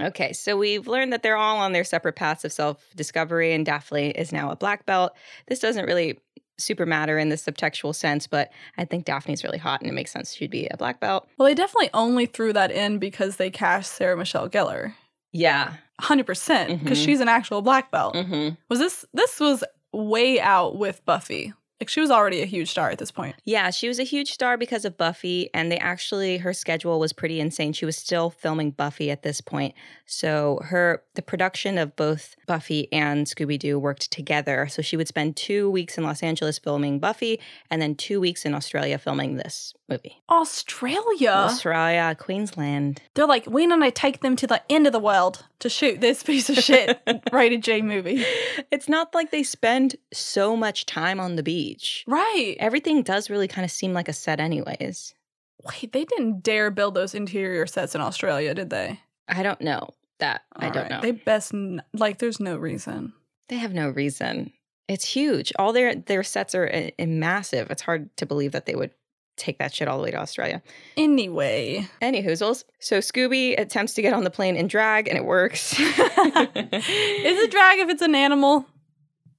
[0.00, 3.66] Okay, so we've learned that they're all on their separate paths of self discovery, and
[3.66, 5.12] Daphne is now a black belt.
[5.46, 6.18] This doesn't really
[6.60, 10.12] super matter in the subtextual sense, but I think Daphne's really hot, and it makes
[10.12, 11.28] sense she'd be a black belt.
[11.38, 14.94] Well, they definitely only threw that in because they cast Sarah Michelle Gellar.
[15.32, 15.74] Yeah.
[16.00, 17.04] 100% because Mhm.
[17.04, 18.14] she's an actual black belt.
[18.14, 18.54] Mm-hmm.
[18.68, 21.52] Was this this was way out with Buffy?
[21.80, 23.36] Like she was already a huge star at this point.
[23.44, 27.12] Yeah, she was a huge star because of Buffy, and they actually her schedule was
[27.12, 27.72] pretty insane.
[27.72, 32.92] She was still filming Buffy at this point, so her the production of both Buffy
[32.92, 34.68] and Scooby Doo worked together.
[34.68, 37.40] So she would spend two weeks in Los Angeles filming Buffy,
[37.70, 40.22] and then two weeks in Australia filming this movie.
[40.28, 41.30] Australia.
[41.30, 43.00] Australia, Queensland.
[43.14, 46.00] They're like, when don't I take them to the end of the world to shoot
[46.00, 47.00] this piece of shit
[47.32, 48.24] rated J movie?
[48.70, 52.04] It's not like they spend so much time on the beach.
[52.06, 52.56] Right.
[52.58, 55.14] Everything does really kind of seem like a set, anyways.
[55.62, 59.00] Wait, they didn't dare build those interior sets in Australia, did they?
[59.28, 60.42] I don't know that.
[60.56, 61.00] I don't Alright, know.
[61.00, 62.18] They best n- like.
[62.18, 63.12] There's no reason.
[63.48, 64.52] They have no reason.
[64.88, 65.52] It's huge.
[65.58, 67.70] All their their sets are uh, massive.
[67.70, 68.90] It's hard to believe that they would
[69.40, 70.62] take that shit all the way to Australia.
[70.96, 72.64] Anyway, Any hoozles.
[72.78, 75.72] So Scooby attempts to get on the plane in drag, and it works.
[75.80, 75.88] is
[77.38, 78.66] it drag if it's an animal?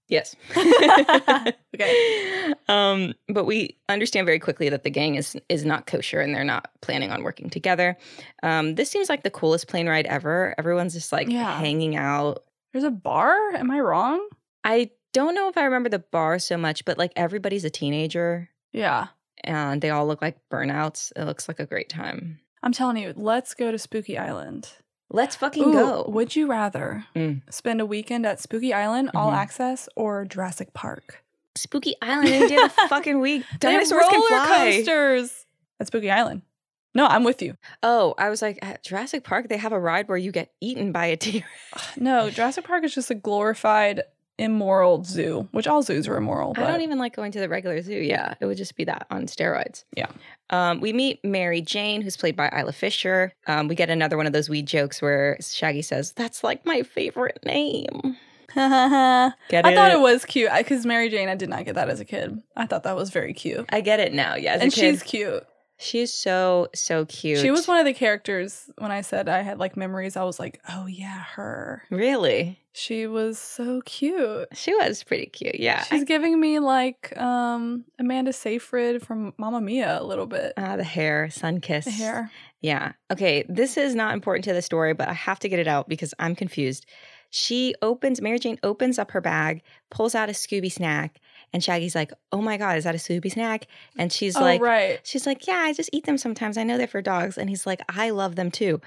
[0.08, 0.36] yes.
[1.74, 2.54] Okay.
[2.68, 6.44] Um, but we understand very quickly that the gang is is not kosher, and they're
[6.44, 7.98] not planning on working together.
[8.44, 10.54] Um, this seems like the coolest plane ride ever.
[10.58, 11.58] Everyone's just like Yeah.
[11.60, 12.44] hanging out.
[12.74, 13.36] There's a bar.
[13.56, 14.28] Am I wrong?
[14.66, 18.50] I don't know if I remember the bar so much, but like everybody's a teenager.
[18.74, 19.08] Yeah.
[19.44, 21.12] And they all look like burnouts.
[21.16, 22.40] It looks like a great time.
[22.64, 24.70] I'm telling you, let's go to Spooky Island.
[25.10, 26.06] Let's fucking Ooh, go.
[26.08, 27.42] Would you rather Mm.
[27.52, 29.36] spend a weekend at Spooky Island, all Mhm.
[29.38, 31.24] access, or Jurassic Park?
[31.56, 33.44] Spooky Island of the fucking week.
[33.60, 34.72] Dinosaurs can roller fly.
[34.78, 35.46] coasters
[35.80, 36.44] at Spooky Island.
[36.94, 37.56] No, I'm with you.
[37.84, 40.92] Oh, I was like, at Jurassic Park, they have a ride where you get eaten
[40.92, 41.44] by a T.
[41.98, 44.02] No, Jurassic Park is just a glorified
[44.42, 46.54] immoral zoo, which all zoos are immoral.
[46.58, 47.94] I don't even like going to the regular zoo.
[47.94, 49.84] Yeah, it would just be that on steroids.
[49.96, 50.08] Yeah.
[50.50, 53.34] Um, we meet Mary Jane, who's played by Isla Fisher.
[53.48, 56.82] Um, we get another one of those weed jokes where Shaggy says, "That's like my
[56.82, 58.18] favorite name."
[58.56, 59.70] I Get it.
[59.70, 62.06] I thought it was cute because Mary Jane, I did not get that as a
[62.06, 62.42] kid.
[62.58, 63.66] I thought that was very cute.
[63.70, 64.36] I get it now.
[64.36, 64.74] Yeah, and kid.
[64.74, 65.46] she's cute.
[65.82, 67.40] She's so so cute.
[67.40, 70.16] She was one of the characters when I said I had like memories.
[70.16, 71.84] I was like, oh yeah, her.
[71.90, 72.60] really.
[72.74, 74.48] She was so cute.
[74.54, 75.60] She was pretty cute.
[75.60, 80.54] Yeah, She's giving me like um Amanda Seyfried from Mamma Mia a little bit.
[80.56, 81.86] Ah, the hair, sun kiss.
[81.86, 82.32] The hair.
[82.62, 82.94] Yeah.
[83.12, 83.44] Okay.
[83.50, 86.14] This is not important to the story, but I have to get it out because
[86.20, 86.86] I'm confused.
[87.32, 91.20] She opens, Mary Jane opens up her bag, pulls out a Scooby snack,
[91.54, 93.68] and Shaggy's like, Oh my God, is that a Scooby snack?
[93.98, 95.00] And she's oh like, right.
[95.04, 96.58] She's like, Yeah, I just eat them sometimes.
[96.58, 97.38] I know they're for dogs.
[97.38, 98.82] And he's like, I love them too.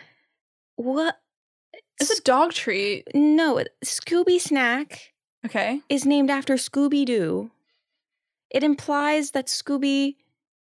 [0.76, 1.16] What?
[2.00, 3.06] It's a dog treat.
[3.14, 5.12] No, Scooby snack
[5.44, 5.80] Okay.
[5.88, 7.50] is named after Scooby Doo.
[8.50, 10.16] It implies that Scooby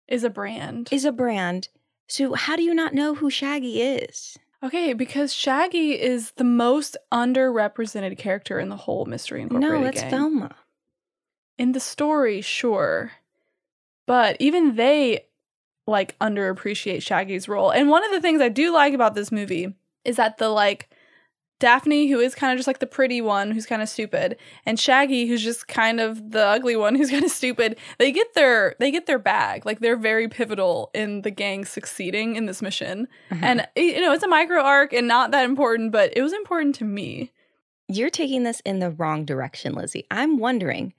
[0.08, 0.90] Is a brand.
[0.92, 1.70] is a brand.
[2.08, 4.38] So how do you not know who Shaggy is?
[4.64, 10.02] Okay, because Shaggy is the most underrepresented character in the whole Mystery Incorporated No, it's
[10.02, 10.10] gang.
[10.12, 10.56] Velma.
[11.58, 13.12] In the story, sure.
[14.08, 15.26] But even they
[15.88, 17.72] like underappreciate Shaggy's role.
[17.72, 20.90] And one of the things I do like about this movie is that the like
[21.60, 24.78] Daphne, who is kind of just like the pretty one who's kind of stupid, and
[24.78, 28.76] Shaggy, who's just kind of the ugly one who's kind of stupid, they get their
[28.80, 29.66] they get their bag.
[29.66, 33.08] Like they're very pivotal in the gang succeeding in this mission.
[33.30, 33.70] And Uh-huh.
[33.78, 36.84] you know, it's a micro arc and not that important, but it was important to
[36.84, 37.32] me.
[37.88, 40.06] You're taking this in the wrong direction, Lizzie.
[40.12, 40.94] I'm wondering,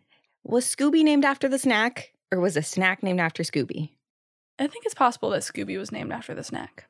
[0.47, 3.91] was Scooby named after the snack, or was a snack named after Scooby?
[4.59, 6.87] I think it's possible that Scooby was named after the snack.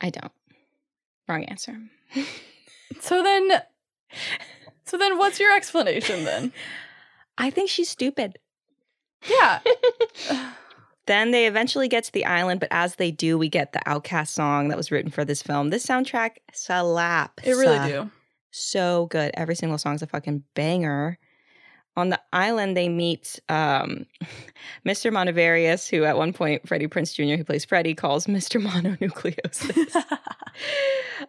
[0.00, 0.32] I don't.
[1.28, 1.78] Wrong answer.
[2.98, 3.50] So then
[4.84, 6.52] So then what's your explanation then?
[7.38, 8.38] I think she's stupid.
[9.28, 9.60] Yeah.
[11.06, 14.28] Then they eventually get to the island, but as they do, we get the OutKast
[14.28, 15.70] song that was written for this film.
[15.70, 17.42] This soundtrack slaps.
[17.44, 18.10] It really uh, do.
[18.52, 19.32] so good.
[19.34, 21.18] Every single song's a fucking banger.
[22.00, 24.06] On the island, they meet um,
[24.86, 25.12] Mr.
[25.12, 28.60] Mondavarius, who at one point Freddie Prinze Jr., who plays Freddie, calls Mr.
[28.60, 29.94] Mononucleosis.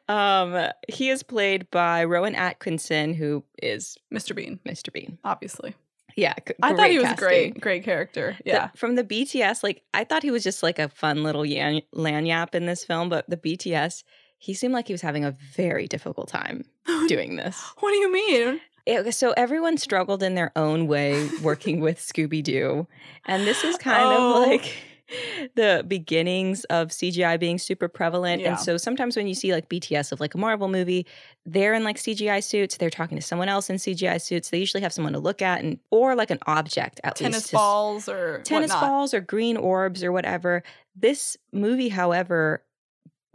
[0.13, 4.35] um, he is played by Rowan Atkinson, who is Mr.
[4.35, 4.91] Bean, Mr.
[4.91, 5.17] Bean.
[5.23, 5.75] obviously.
[6.17, 7.25] Yeah, g- I thought he was casting.
[7.27, 8.35] great, great character.
[8.43, 8.69] The- Yeah.
[8.75, 12.53] from the BTS, like I thought he was just like a fun little yan- lagniappe
[12.53, 14.03] in this film, but the BTS,
[14.37, 16.65] he seemed like he was having a very difficult time
[17.07, 17.61] doing this.
[17.79, 18.59] What do you mean?
[18.85, 22.87] It- so everyone struggled in their own way working with Scooby Doo,
[23.27, 24.41] and this is kind Oh.
[24.43, 24.73] of like
[25.55, 28.41] the beginnings of CGI being super prevalent.
[28.41, 28.49] Yeah.
[28.51, 31.05] And so sometimes when you see like BTS of like a Marvel movie,
[31.45, 32.77] they're in like CGI suits.
[32.77, 34.49] They're talking to someone else in CGI suits.
[34.51, 37.49] They usually have someone to look at and or like an object at Tennis least.
[37.49, 38.89] to s- balls or tennis whatnot.
[38.89, 40.63] balls or green orbs or whatever.
[40.95, 42.63] This movie, however,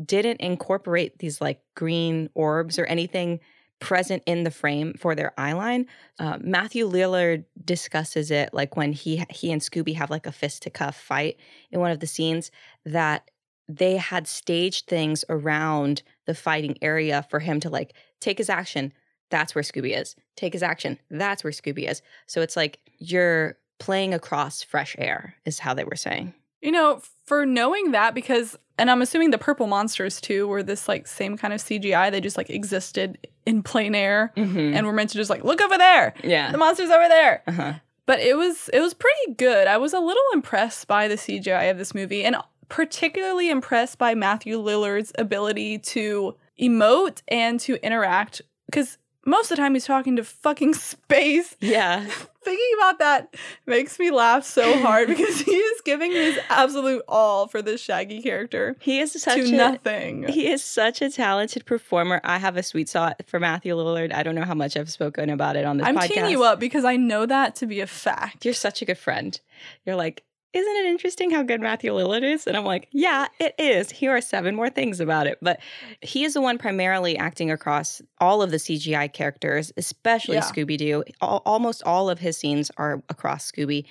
[0.02, 3.40] didn't incorporate these like green orbs or anything
[3.78, 5.86] present in the frame for their eyeline.
[6.18, 10.62] Uh, Matthew Lillard discusses it like when he he and Scooby have like a fist
[10.62, 11.36] to cuff fight
[11.70, 12.50] in one of the scenes
[12.84, 13.30] that
[13.68, 18.92] they had staged things around the fighting area for him to like take his action.
[19.30, 20.14] That's where Scooby is.
[20.36, 20.98] Take his action.
[21.10, 22.00] That's where Scooby is.
[22.26, 26.32] So it's like you're playing across fresh air, is how they were saying.
[26.62, 30.88] You know, for knowing that, because, and I'm assuming the purple monsters too were this
[30.88, 32.10] like same kind of CGI.
[32.10, 34.74] They just like existed in plain air Mm-hmm.
[34.74, 36.14] and were meant to just like look over there.
[36.24, 36.50] yeah.
[36.50, 37.42] The monster's over there.
[37.46, 37.74] Uh-huh.
[38.06, 39.66] But it was it was pretty good.
[39.66, 42.36] I was a little impressed by the CGI of this movie and
[42.68, 48.42] particularly impressed by Matthew Lillard's ability to emote and to interact
[48.72, 50.72] cuz most of the time he's talking to fucking
[51.06, 51.56] space.
[51.60, 52.06] Yeah.
[52.46, 53.34] Thinking about that
[53.66, 58.22] makes me laugh so hard because he is giving his absolute all for this Shaggy
[58.22, 60.28] character He is such to a nothing.
[60.28, 62.20] he is such a talented performer.
[62.22, 64.12] I have a sweet spot for Matthew Lillard.
[64.14, 66.06] I don't know how much I've spoken about it on this I'm podcast.
[66.08, 68.44] teeing you up because I know that to be a fact.
[68.44, 69.38] You're such a good friend.
[69.84, 72.46] You're like, isn't it interesting how good Matthew Lillard is?
[72.46, 73.90] And I'm like, yeah, it is.
[73.90, 75.38] Here are seven more things about it.
[75.42, 75.60] But
[76.00, 80.42] he is the one primarily acting across all of the CGI characters, especially Yeah.
[80.42, 81.04] Scooby Doo.
[81.20, 83.84] Almost all of his scenes are across Scooby.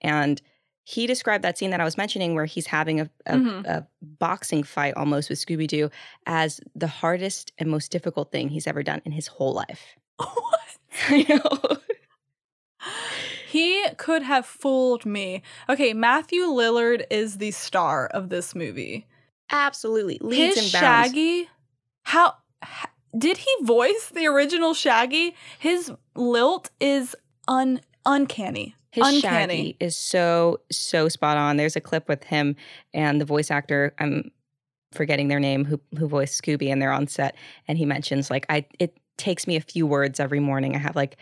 [0.00, 0.40] And
[0.84, 3.64] he described that scene that I was mentioning where he's having a, a, Mhm.
[3.66, 5.90] a boxing fight almost with Scooby Doo
[6.26, 9.96] as the hardest and most difficult thing he's ever done in his whole life.
[10.16, 10.60] what?
[11.08, 11.76] I know.
[13.52, 15.42] He could have fooled me.
[15.68, 19.06] Okay, Matthew Lillard is the star of this movie.
[19.50, 20.18] Absolutely.
[20.22, 20.70] Leads His.
[20.70, 21.50] Shaggy,
[22.04, 25.34] how, ha- did he voice the original Shaggy?
[25.58, 27.14] His lilt is
[27.46, 28.74] un uncanny.
[28.90, 29.56] His uncanny.
[29.56, 31.58] Shaggy is so so spot on.
[31.58, 32.56] There's a clip with him
[32.94, 33.94] and the voice actor.
[33.98, 34.30] I'm
[34.92, 37.36] forgetting their name who who voiced Scooby, and they're on set,
[37.68, 40.74] and he mentions like I it takes me a few words every morning.
[40.74, 41.16] I have like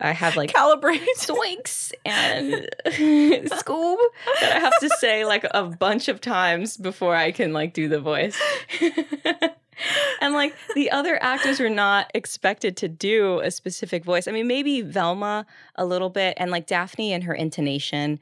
[0.00, 1.04] I have like Calibrate.
[1.18, 3.96] Zoinks and Scoob
[4.40, 7.88] that I have to say like a bunch of times before I can like do
[7.88, 8.38] the voice.
[10.20, 14.28] and like the other actors were not expected to do a specific voice.
[14.28, 18.18] I mean, maybe Velma a little bit and like Daphne and her intonation,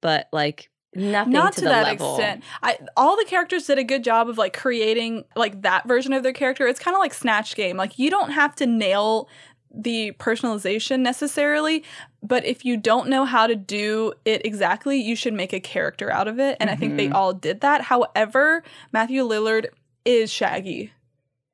[0.00, 2.16] but like nothing Not to, to, the that level.
[2.16, 2.44] extent.
[2.62, 6.22] I all the characters did a good job of like creating like that version of
[6.22, 6.66] their character.
[6.66, 7.76] It's kind of like Snatch Game.
[7.76, 9.28] Like you don't have to nail
[9.76, 11.82] the personalization necessarily,
[12.22, 16.10] but if you don't know how to do it exactly, you should make a character
[16.12, 16.56] out of it.
[16.60, 17.14] And I think they Mhm.
[17.14, 17.82] all did that.
[17.82, 19.66] However, Matthew Lillard
[20.04, 20.92] is Shaggy.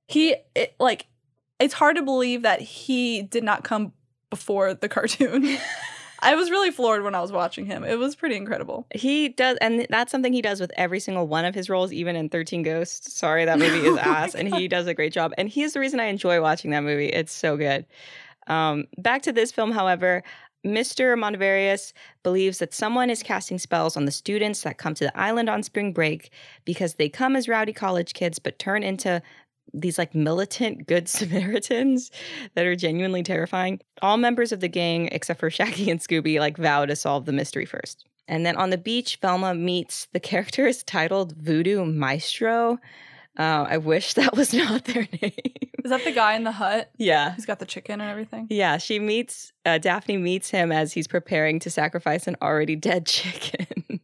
[0.08, 1.06] He it, like
[1.58, 3.92] it's hard to believe that he did not come
[4.28, 5.56] before the cartoon.
[6.22, 7.84] I was really floored when I was watching him.
[7.84, 8.86] It was pretty incredible.
[8.94, 12.16] He does, and that's something he does with every single one of his roles, even
[12.16, 13.14] in 13 Ghosts.
[13.14, 15.32] Sorry, that movie is Oh ass, and he does a great job.
[15.38, 17.08] And he is the reason I enjoy watching that movie.
[17.08, 17.86] It's so good.
[18.46, 20.22] Um, back to this film, however,
[20.64, 21.18] Mr.
[21.18, 25.48] Mondavarius believes that someone is casting spells on the students that come to the island
[25.48, 26.30] on spring break
[26.64, 29.22] because they come as rowdy college kids but turn into
[29.72, 32.10] these like militant good Samaritans
[32.54, 33.80] that are genuinely terrifying.
[34.02, 37.32] All members of the gang, except for Shaggy and Scooby, like vow to solve the
[37.32, 38.04] mystery first.
[38.28, 42.78] And then on the beach, Velma meets the characters titled Voodoo Maestro.
[43.38, 45.32] Uh, I wish that was not their name.
[45.84, 46.90] Is that the guy in the hut?
[46.98, 47.34] yeah.
[47.34, 48.46] He's got the chicken and everything.
[48.50, 53.06] Yeah, she meets, uh, Daphne meets him as he's preparing to sacrifice an already dead
[53.06, 54.00] chicken.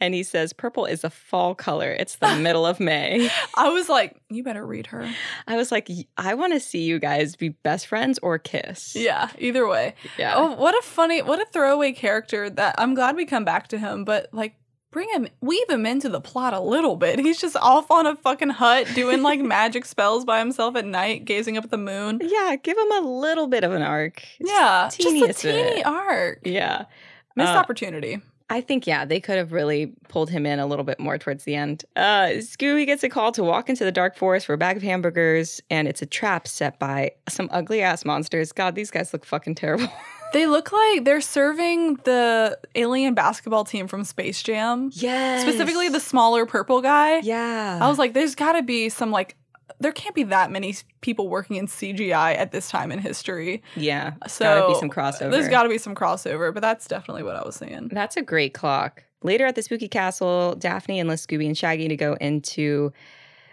[0.00, 1.90] And he says, Purple is a fall color.
[1.92, 3.30] It's the middle of May.
[3.56, 5.08] I was like, you better read her.
[5.46, 8.94] I was like, I want to see you guys be best friends or kiss.
[8.96, 9.94] Yeah, either way.
[10.18, 10.34] Yeah.
[10.36, 13.78] Oh, what a funny, what a throwaway character that I'm glad we come back to
[13.78, 14.54] him, but like,
[14.92, 17.18] bring him, weave him into the plot a little bit.
[17.18, 21.26] He's just off on a fucking hut doing like magic spells by himself at night,
[21.26, 22.18] gazing up at the moon.
[22.22, 24.22] Yeah, give him a little bit of an arc.
[24.40, 25.86] Yeah, just a teeny bit.
[25.86, 26.40] arc.
[26.46, 26.86] Yeah.
[27.34, 28.22] Missed Uh, opportunity.
[28.48, 31.44] I think, yeah, they could have really pulled him in a little bit more towards
[31.44, 31.84] the end.
[31.96, 34.84] Uh, Scooby gets a call to walk into the dark forest for a bag of
[34.84, 38.52] hamburgers, and it's a trap set by some ugly ass monsters.
[38.52, 39.88] God, these guys look fucking terrible.
[40.32, 44.90] They look like they're serving the alien basketball team from Space Jam.
[44.92, 45.42] Yes.
[45.42, 47.20] Specifically the smaller purple guy.
[47.20, 47.78] Yeah.
[47.80, 49.36] I was like, there's got to be some like,
[49.80, 53.62] there can't be that many people working in CGI at this time in history.
[53.76, 54.14] yeah.
[54.26, 55.30] So gotta be some crossover.
[55.30, 57.88] There's got to be some crossover, but that's definitely what I was saying.
[57.92, 59.04] That's a great clock.
[59.22, 62.92] Later at the spooky castle, Daphne enlists Scooby and Shaggy to go into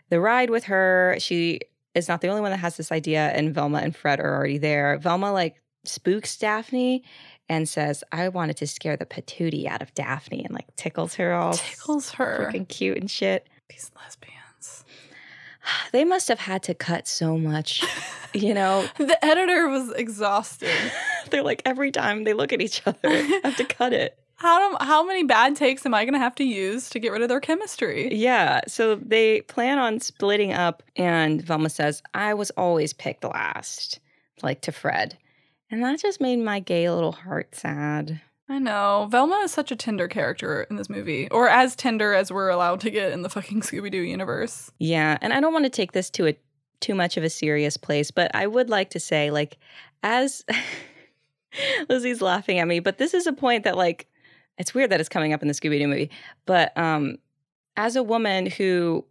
[0.10, 1.16] the ride with her.
[1.20, 1.62] She
[1.96, 4.58] is not the only one that has this idea, and Velma and Fred are already
[4.58, 4.98] there.
[5.00, 7.04] Velma like spooks Daphne
[7.50, 11.34] and says, I wanted to scare the patootie out of Daphne and like tickles her
[11.34, 12.50] all Tickles her.
[12.52, 13.48] freaking cute and shit.
[13.70, 14.43] These lesbians.
[15.91, 17.84] They must have had to cut so much,
[18.34, 18.88] you know.
[18.97, 20.70] The editor was exhausted.
[21.30, 24.18] They're like every time they look at each other, I have to cut it.
[24.36, 27.14] How do, how many bad takes am I going to have to use to get
[27.14, 28.14] rid of their chemistry?
[28.14, 28.59] Yeah.
[28.68, 33.99] So they plan on splitting up, and Velma says, I was always picked last,
[34.41, 35.18] like to Fred.
[35.72, 38.20] And that just made my gay little heart sad.
[38.54, 39.08] I know.
[39.10, 42.82] Velma is such a tender character in this movie, or as tender as we're allowed
[42.82, 44.72] to get in the fucking Scooby Doo universe.
[44.78, 45.18] Yeah.
[45.22, 46.38] And I don't want to take this to a
[46.80, 49.58] too much of a serious place, but I would like to say, like,
[50.04, 50.45] as
[51.89, 54.08] Lizzie's laughing at me, but this is a point that, like,
[54.60, 56.12] it's weird that it's coming up in the Scooby Doo movie.
[56.45, 57.18] But um,
[57.76, 59.04] as a woman who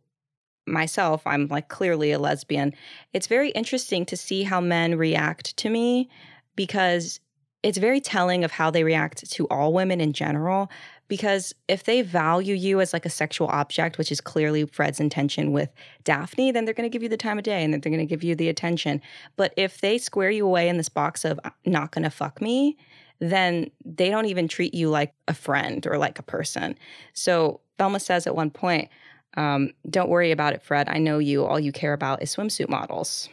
[0.68, 2.74] myself, I'm like clearly a lesbian,
[3.12, 6.08] it's very interesting to see how men react to me
[6.54, 7.18] because
[7.62, 10.70] it's very telling of how they react to all women in general.
[11.08, 15.52] Because if they value you as like a sexual object, which is clearly Fred's intention
[15.52, 15.70] with
[16.04, 18.06] Daphne, then they're going to give you the time of day and then they're going
[18.06, 19.00] to give you the attention.
[19.36, 22.78] But if they square you away in this box of not going to fuck me,
[23.20, 26.76] then they don't even treat you like a friend or like a person.
[27.12, 28.88] So Velma says at one point,
[29.36, 30.88] um, Don't worry about it, Fred.
[30.88, 31.44] I know you.
[31.44, 33.28] All you care about is swimsuit models.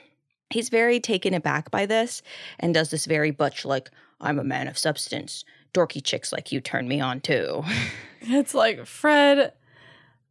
[0.50, 2.22] He's very taken aback by this
[2.60, 3.90] and does this very butch, like,
[4.22, 5.43] I'm a man of substance.
[5.74, 7.63] Dorky chicks like you turn me on too.
[8.22, 9.53] It's like, Fred,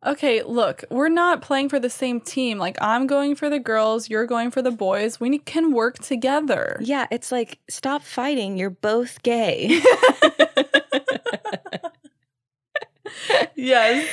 [0.04, 2.58] okay, look, we're not playing for the same team.
[2.58, 5.18] Like, I'm going for the girls, you're going for the boys.
[5.18, 6.76] We can work together.
[6.82, 8.58] yeah, it's like, stop fighting.
[8.58, 9.80] You're both gay.
[13.54, 14.08] Yes.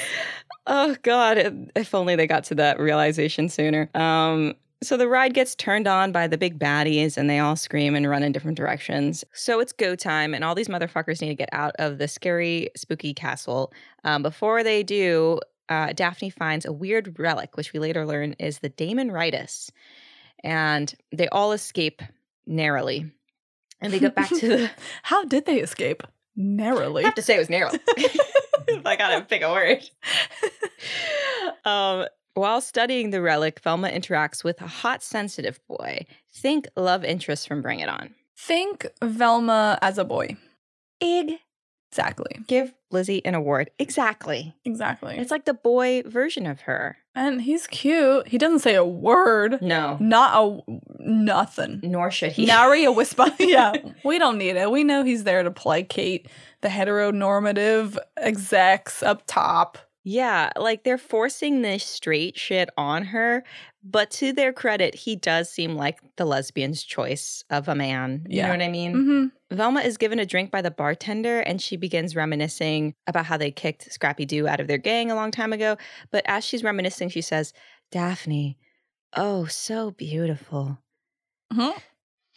[0.68, 1.38] Oh God!
[1.38, 3.90] If- If only they got to that realization sooner.
[3.94, 4.56] Um,
[4.86, 8.10] so the ride gets turned on by the big baddies, and they all scream and
[8.10, 9.24] run in different directions.
[9.34, 12.70] So it's go time, and all these motherfuckers need to get out of the scary,
[12.76, 13.74] spooky castle.
[14.04, 18.60] Um, before they do, uh, Daphne finds a weird relic, which we later learn is
[18.60, 19.72] the Daemon Ritus,
[20.44, 22.02] and they all escape
[22.46, 23.12] narrowly.
[23.82, 24.72] And they get back to the.
[25.04, 26.04] How did they escape?
[26.36, 27.04] Narrowly.
[27.04, 27.72] I have to say it was narrow.
[28.68, 29.84] if I gotta pick a word.
[31.66, 36.06] um, while studying the relic, Velma interacts with a hot, sensitive boy.
[36.34, 38.14] Think love interest from Bring It On.
[38.38, 40.38] Think Velma as a boy.
[41.02, 41.40] Ig.
[41.92, 42.42] Exactly.
[42.48, 43.70] Give Lizzie an award.
[43.80, 44.54] Exactly.
[44.66, 45.16] Exactly.
[45.18, 46.98] It's like the boy version of her.
[47.16, 48.28] and he's cute.
[48.28, 49.62] He doesn't say a word.
[49.62, 50.60] No, Not a
[51.00, 51.80] nothing.
[51.84, 52.46] nor should he.
[52.48, 53.28] Nary a whisper.
[53.40, 53.72] yeah,
[54.04, 54.70] we don't need it.
[54.70, 56.28] We know he's there to placate
[56.60, 59.78] the heteronormative execs up top.
[60.08, 63.44] Yeah, like they're forcing this straight shit on her,
[63.84, 68.28] but to their credit, he does seem like the lesbian's choice of a man.
[68.30, 68.94] You know what I mean?
[68.94, 69.56] Mm-hmm.
[69.56, 73.50] Velma is given a drink by the bartender and she begins reminiscing about how they
[73.50, 75.76] kicked Scrappy Doo out of their gang a long time ago.
[76.12, 77.52] But as she's reminiscing, she says,
[77.92, 78.60] Daphne,
[79.14, 80.78] oh, so beautiful.
[81.52, 81.74] Mhm.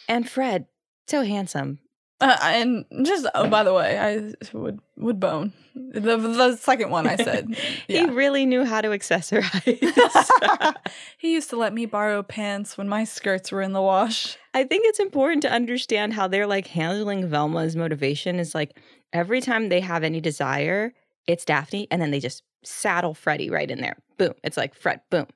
[0.09, 0.66] And Fred,
[1.07, 1.81] so handsome.
[2.21, 7.07] Uh, and just oh, by the way, I would would bone the the second one
[7.07, 7.57] I said.
[7.87, 10.75] He really knew how to accessorize.
[11.19, 14.37] he used to let me borrow pants when my skirts were in the wash.
[14.53, 18.77] I think it's important to understand how they're like handling Velma's motivation is like
[19.12, 20.93] every time they have any desire,
[21.27, 23.97] it's Daphne, and then they just saddle Freddie right in there.
[24.16, 24.35] Boom.
[24.43, 25.27] It's like Fred, boom.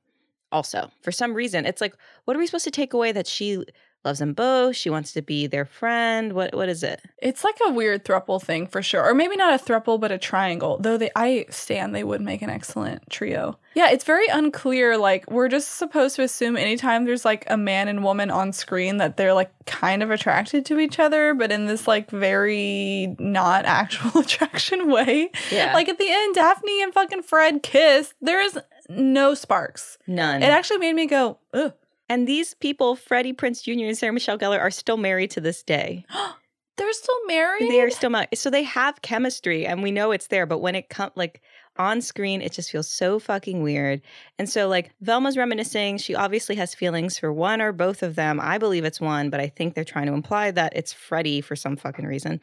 [0.51, 3.65] Also, for some reason, it's like, what are we supposed to take away that she
[4.05, 4.77] loves them both?
[4.77, 6.33] She wants to be their friend.
[6.33, 7.01] What what is it?
[7.19, 10.19] It's like a weird thruple thing for sure, or maybe not a thruple, but a
[10.19, 10.79] triangle.
[10.81, 13.59] Though they, I stand they would make an excellent trio.
[13.75, 14.97] Yeah, it's very unclear.
[14.99, 18.99] Like we're just supposed to assume anytime there's like a man and woman on screen
[18.99, 23.65] that they're like kind of attracted to each other, but in this like very not
[23.67, 25.31] actual attraction way.
[25.51, 25.73] Yeah.
[25.73, 28.15] Like at the end, Daphne and fucking Fred kiss.
[28.21, 29.99] There is no sparks.
[30.07, 30.43] None.
[30.43, 31.73] It actually made me go, ugh.
[32.13, 33.87] And these people, Freddie Prinze Jr.
[33.87, 36.05] and Sarah Michelle Gellar, are still married to this day.
[36.77, 37.71] They're still married.
[37.71, 38.29] They are still married.
[38.35, 41.41] So they have chemistry and we know it's there, but when it comes like
[41.77, 44.03] on screen, it just feels so fucking weird.
[44.39, 48.41] And so like Velma's reminiscing, she obviously has feelings for one or both of them.
[48.41, 51.57] I believe it's one, but I think they're trying to imply that it's Freddie for
[51.57, 52.41] some fucking reason.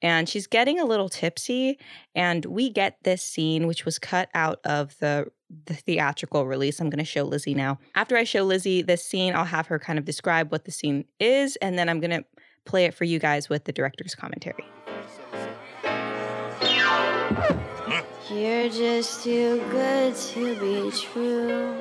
[0.00, 1.78] And she's getting a little tipsy,
[2.14, 5.26] and we get this scene, which was cut out of the
[5.64, 6.78] the theatrical release.
[6.78, 7.78] I'm going to show Lizzie now.
[7.94, 11.06] After I show Lizzie this scene, I'll have her kind of describe what the scene
[11.18, 12.24] is, and then I'm going to
[12.64, 14.64] play it for you guys with the director's commentary.
[18.30, 21.74] You're just too good to be true.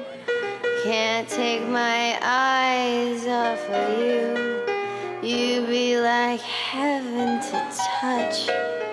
[0.81, 4.63] Can't take my eyes off of you.
[5.21, 8.47] You'd be like heaven to touch.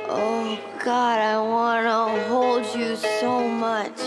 [0.09, 4.01] Oh God, I wanna hold you so much.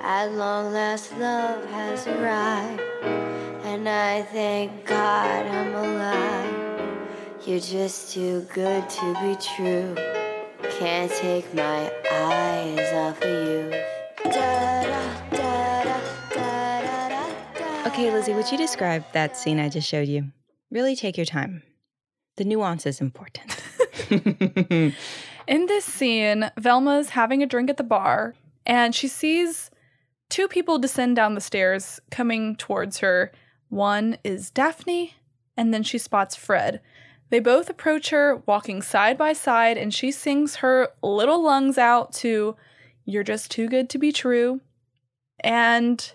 [0.00, 2.80] At long last, love has arrived,
[3.64, 7.00] and I thank God I'm alive.
[7.44, 10.27] You're just too good to be true.
[10.78, 13.72] Can't take my eyes off of you.
[17.86, 20.30] Okay, Lizzie, would you describe that scene I just showed you?
[20.70, 21.64] Really take your time.
[22.36, 23.56] The nuance is important.
[24.10, 24.94] In
[25.66, 29.72] this scene, Velma's having a drink at the bar and she sees
[30.28, 33.32] two people descend down the stairs coming towards her.
[33.68, 35.14] One is Daphne,
[35.56, 36.80] and then she spots Fred.
[37.30, 42.12] They both approach her, walking side by side, and she sings her little lungs out
[42.14, 42.56] to
[43.04, 44.60] You're Just Too Good to Be True.
[45.40, 46.12] And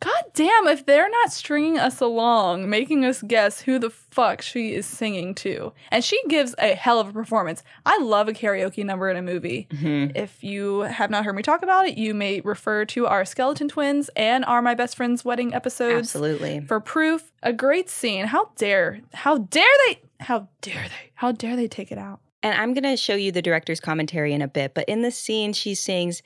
[0.00, 4.74] god damn, if they're not stringing us along, making us guess who the fuck she
[4.74, 5.72] is singing to.
[5.90, 7.62] And she gives a hell of a performance.
[7.86, 9.68] I love a karaoke number in a movie.
[9.70, 10.16] Mm-hmm.
[10.16, 13.68] If you have not heard me talk about it, you may refer to our Skeleton
[13.68, 16.60] Twins and our My Best Friend's Wedding episodes Absolutely.
[16.60, 17.30] for proof.
[17.42, 18.26] A great scene.
[18.26, 22.20] How dare, how dare they, how dare they, how dare they take it out?
[22.42, 25.16] And I'm going to show you the director's commentary in a bit, but in this
[25.16, 26.22] scene, she sings,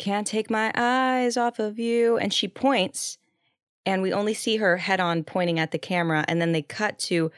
[0.00, 2.16] Can't take my eyes off of you.
[2.16, 3.18] And she points,
[3.84, 6.24] and we only see her head on pointing at the camera.
[6.26, 7.30] And then they cut to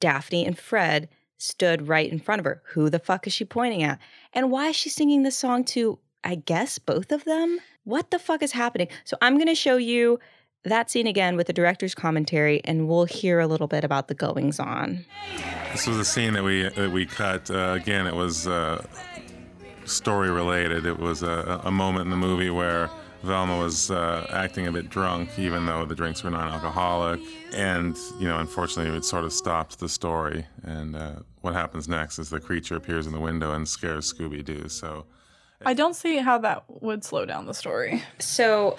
[0.00, 1.08] Daphne and Fred
[1.38, 2.60] stood right in front of her.
[2.72, 3.98] Who the fuck is she pointing at?
[4.34, 7.58] And why is she singing this song to, I guess, both of them?
[7.84, 8.88] What the fuck is happening?
[9.04, 10.20] So I'm going to show you
[10.64, 14.14] that scene again with the director's commentary, and we'll hear a little bit about the
[14.14, 15.06] goings on.
[15.72, 17.50] This was a scene that we that we cut.
[17.50, 18.84] Uh, again, it was uh,
[19.90, 20.86] story related.
[20.86, 22.90] It was a, a moment in the movie where
[23.22, 27.20] Velma was uh, acting a bit drunk, even though the drinks were non-alcoholic,
[27.52, 30.46] and you know, unfortunately, it sort of stopped the story.
[30.62, 34.44] And uh, what happens next is the creature appears in the window and scares Scooby
[34.44, 34.68] Doo.
[34.68, 35.04] So.
[35.66, 38.02] I don't see how that would slow down the story.
[38.18, 38.76] So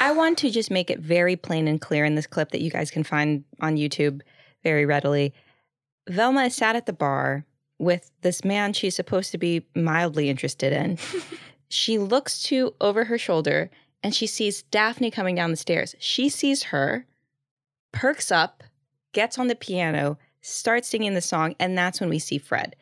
[0.00, 2.70] I want to just make it very plain and clear in this clip that you
[2.70, 4.22] guys can find on YouTube
[4.62, 5.34] very readily.
[6.08, 7.44] Velma is sat at the bar
[7.78, 10.98] with this man she's supposed to be mildly interested in.
[11.68, 13.70] she looks to over her shoulder
[14.02, 15.94] and she sees Daphne coming down the stairs.
[15.98, 17.06] She sees her,
[17.92, 18.62] perks up,
[19.12, 22.74] gets on the piano, starts singing the song, and that's when we see Fred.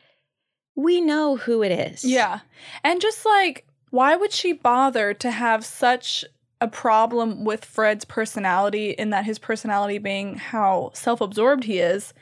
[0.75, 2.03] We know who it is.
[2.03, 2.39] Yeah.
[2.83, 6.25] And just like, why would she bother to have such
[6.59, 12.13] a problem with Fred's personality, in that his personality being how self absorbed he is?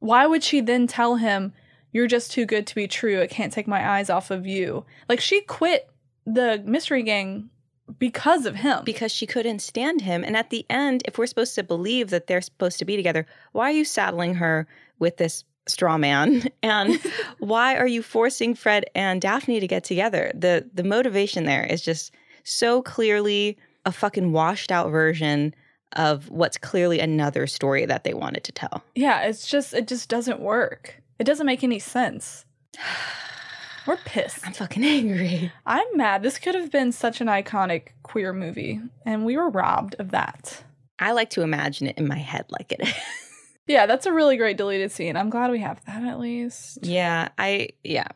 [0.00, 1.52] Why would she then tell him,
[1.92, 3.22] You're just too good to be true.
[3.22, 4.84] I can't take my eyes off of you?
[5.08, 5.88] Like, she quit
[6.26, 7.50] the mystery gang
[7.98, 8.84] because of him.
[8.84, 10.22] because she couldn't stand him.
[10.22, 13.26] And at the end, if we're supposed to believe that they're supposed to be together,
[13.52, 14.66] why are you saddling her
[14.98, 16.48] with this straw man?
[16.62, 17.00] And
[17.38, 20.30] why are you forcing Fred and Daphne to get together?
[20.34, 22.12] The the motivation there is just
[22.44, 25.54] so clearly a fucking washed out version
[25.96, 28.82] of what's clearly another story that they wanted to tell.
[28.94, 31.00] yeah, it's just, it just doesn't work.
[31.18, 32.44] It doesn't make any sense.
[33.86, 34.46] We're pissed.
[34.46, 35.52] I'm fucking angry.
[35.66, 36.22] I'm mad.
[36.22, 40.62] This could have been such an iconic queer movie, and we were robbed of that.
[40.98, 42.94] I like to imagine it in my head like it is.
[43.68, 45.14] Yeah, that's a really great deleted scene.
[45.14, 46.78] I'm glad we have that at least.
[46.82, 48.08] Yeah, I yeah.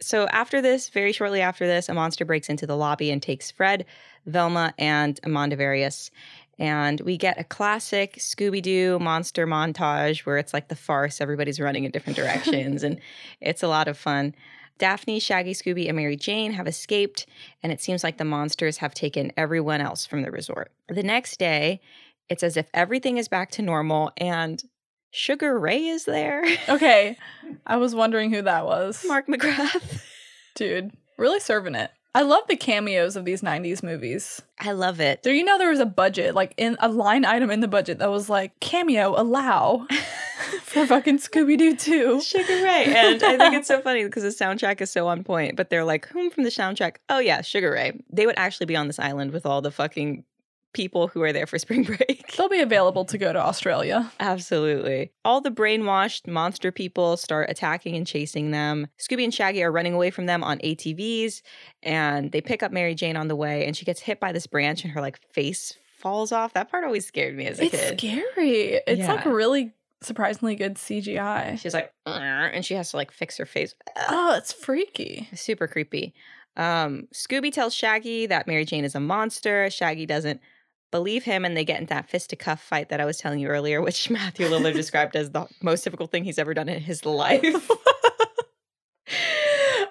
[0.00, 3.50] So after this, very shortly after this, a monster breaks into the lobby and takes
[3.50, 3.84] Fred,
[4.24, 6.10] Velma, and Amandavarius.
[6.58, 11.60] And we get a classic Scooby Doo monster montage where it's like the farce, everybody's
[11.60, 13.00] running in different directions, and
[13.40, 14.34] it's a lot of fun.
[14.78, 17.26] Daphne, Shaggy, Scooby, and Mary Jane have escaped,
[17.62, 20.70] and it seems like the monsters have taken everyone else from the resort.
[20.88, 21.80] The next day,
[22.28, 24.62] it's as if everything is back to normal, and
[25.10, 26.44] Sugar Ray is there.
[26.68, 27.16] Okay,
[27.66, 29.02] I was wondering who that was.
[29.06, 30.02] Mark McGrath.
[30.54, 31.90] Dude, really serving it.
[32.16, 34.40] I love the cameos of these 90s movies.
[34.58, 35.22] I love it.
[35.22, 37.98] There, you know, there was a budget, like in a line item in the budget
[37.98, 39.86] that was like cameo allow
[40.62, 42.22] for fucking Scooby Doo 2.
[42.22, 42.84] Sugar Ray.
[42.86, 45.56] And I think it's so funny because the soundtrack is so on point.
[45.56, 46.96] But they're like, whom from the soundtrack?
[47.10, 48.02] Oh, yeah, Sugar Ray.
[48.10, 50.24] They would actually be on this island with all the fucking
[50.76, 52.32] people who are there for spring break.
[52.36, 54.12] They'll be available to go to Australia.
[54.20, 55.10] Absolutely.
[55.24, 58.86] All the brainwashed monster people start attacking and chasing them.
[59.00, 61.42] Scooby and Shaggy are running away from them on ATVs
[61.82, 64.46] and they pick up Mary Jane on the way and she gets hit by this
[64.46, 66.52] branch and her like face falls off.
[66.52, 67.98] That part always scared me as a It's kid.
[67.98, 68.80] scary.
[68.86, 69.72] It's like really
[70.02, 71.58] surprisingly good CGI.
[71.58, 73.74] She's like, and she has to like fix her face.
[74.08, 75.28] Oh, it's freaky.
[75.34, 76.14] Super creepy.
[76.58, 79.68] Um, Scooby tells Shaggy that Mary Jane is a monster.
[79.70, 80.40] Shaggy doesn't
[80.96, 83.82] believe him, and they get into that fisticuff fight that I was telling you earlier,
[83.82, 87.42] which Matthew Lillard described as the most difficult thing he's ever done in his life.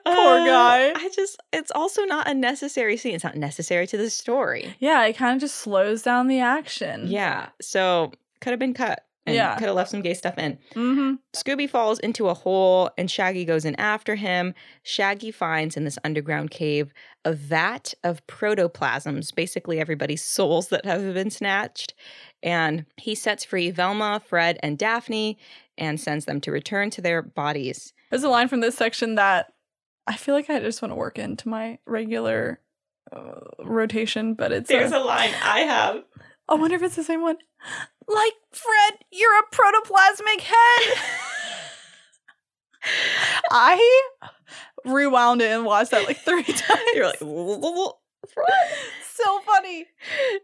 [0.05, 0.91] Poor Uh, guy.
[0.95, 3.15] I just, it's also not a necessary scene.
[3.15, 4.75] It's not necessary to the story.
[4.79, 7.07] Yeah, it kind of just slows down the action.
[7.07, 7.49] Yeah.
[7.61, 9.03] So could have been cut.
[9.25, 9.55] And Yeah.
[9.57, 10.57] Could have left some gay stuff in.
[10.75, 11.13] Mm-hmm.
[11.35, 14.53] Scooby falls into a hole and Shaggy goes in after him.
[14.83, 21.13] Shaggy finds in this underground cave a vat of protoplasms, basically everybody's souls that have
[21.13, 21.95] been snatched.
[22.43, 25.39] And he sets free Velma, Fred, and Daphne
[25.77, 27.93] and sends them to return to their bodies.
[28.11, 29.53] There's a line from this section that
[30.07, 32.59] I feel like I just want to work into my regular
[33.11, 36.03] uh, rotation, but it's There's a, a line I have.
[36.47, 37.37] I wonder if it's the same one.
[38.07, 40.97] Like Fred, you're a protoplasmic head.
[43.51, 44.01] I
[44.85, 46.81] rewound it and watched that like three times.
[46.93, 47.19] You're like,
[49.15, 49.85] so funny.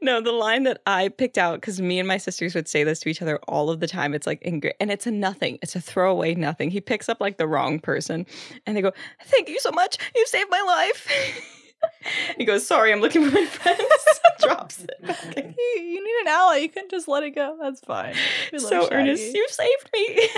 [0.02, 3.00] no, the line that I picked out because me and my sisters would say this
[3.02, 4.14] to each other all of the time.
[4.14, 5.60] It's like, ingra- and it's a nothing.
[5.62, 6.72] It's a throwaway nothing.
[6.72, 8.26] He picks up like the wrong person,
[8.66, 8.94] and they go,
[9.26, 9.98] "Thank you so much.
[10.16, 11.52] You saved my life."
[12.38, 13.82] he goes, "Sorry, I'm looking for my friends."
[14.42, 14.92] Drops it.
[15.04, 15.54] Okay.
[15.58, 16.58] You, you need an ally.
[16.58, 17.58] You couldn't just let it go.
[17.62, 18.16] That's fine.
[18.58, 20.30] So Ernest, you saved me.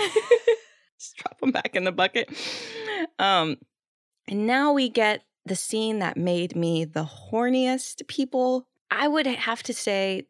[0.98, 2.30] Just drop him back in the bucket.
[3.18, 3.56] Um,
[4.28, 8.66] and now we get the scene that made me the horniest people.
[8.90, 10.26] I would have to say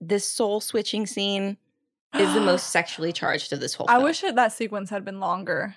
[0.00, 1.56] this soul switching scene
[2.14, 5.20] is the most sexually charged of this whole I wish that, that sequence had been
[5.20, 5.74] longer.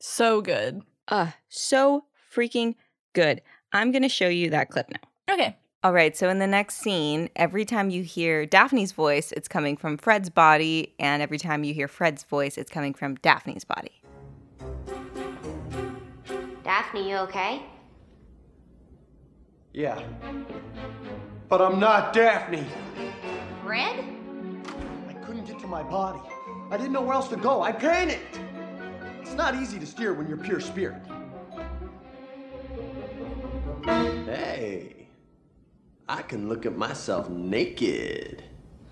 [0.00, 0.82] So good.
[1.08, 2.74] uh so freaking
[3.12, 3.42] good.
[3.72, 5.34] I'm going to show you that clip now.
[5.34, 5.56] Okay.
[5.84, 9.76] All right, so in the next scene, every time you hear Daphne's voice, it's coming
[9.76, 13.92] from Fred's body, and every time you hear Fred's voice, it's coming from Daphne's body.
[16.64, 17.62] Daphne, you okay?
[19.72, 20.02] Yeah.
[21.48, 22.66] But I'm not Daphne.
[23.62, 24.04] Fred?
[25.08, 26.20] I couldn't get to my body.
[26.72, 27.62] I didn't know where else to go.
[27.62, 28.40] I panicked.
[29.22, 31.02] It's not easy to steer when you're pure spirit.
[33.88, 35.08] Hey,
[36.08, 38.44] I can look at myself naked.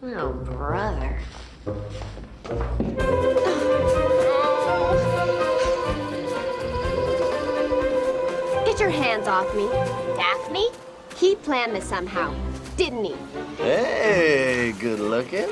[0.02, 1.18] Oh, brother.
[8.64, 9.68] Get your hands off me.
[10.16, 10.68] Daphne?
[11.16, 12.34] He planned this somehow,
[12.78, 13.14] didn't he?
[13.58, 15.48] Hey, good looking.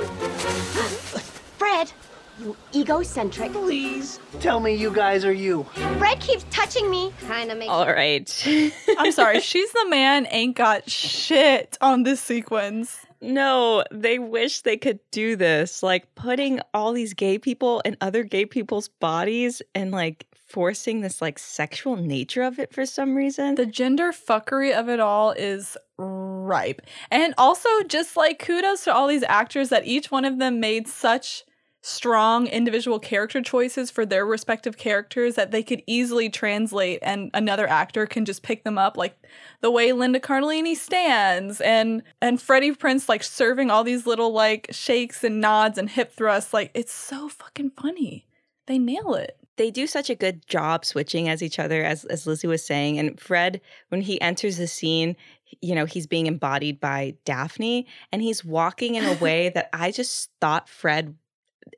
[1.58, 1.92] Fred,
[2.38, 3.52] you egocentric.
[3.52, 5.64] Please tell me you guys are you.
[5.98, 7.12] Fred keeps touching me.
[7.26, 8.46] Kinda makes All right.
[8.98, 9.40] I'm sorry.
[9.40, 13.04] She's the man ain't got shit on this sequence.
[13.20, 15.82] No, they wish they could do this.
[15.82, 21.20] Like putting all these gay people in other gay people's bodies and like forcing this
[21.22, 23.54] like sexual nature of it for some reason.
[23.54, 26.82] The gender fuckery of it all is ripe.
[27.10, 30.86] And also, just like kudos to all these actors that each one of them made
[30.86, 31.44] such
[31.86, 37.68] strong individual character choices for their respective characters that they could easily translate and another
[37.68, 39.14] actor can just pick them up like
[39.60, 44.66] the way Linda Cardellini stands and and Freddie Prinze like serving all these little like
[44.70, 48.26] shakes and nods and hip thrusts like it's so fucking funny.
[48.66, 49.36] They nail it.
[49.58, 52.98] they do such a good job switching as each other as as Lizzie was saying
[52.98, 53.60] and Fred
[53.90, 55.16] when he enters the scene
[55.60, 59.90] you know he's being embodied by Daphne and he's walking in a way that I
[59.90, 61.14] just thought Fred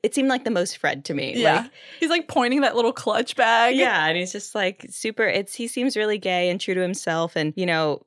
[0.03, 1.61] it seemed like the most Fred to me Yeah.
[1.61, 3.75] like He's like pointing that little clutch bag.
[3.75, 7.35] yeah and he's just like super it's he seems really gay and true to himself
[7.35, 8.05] and you know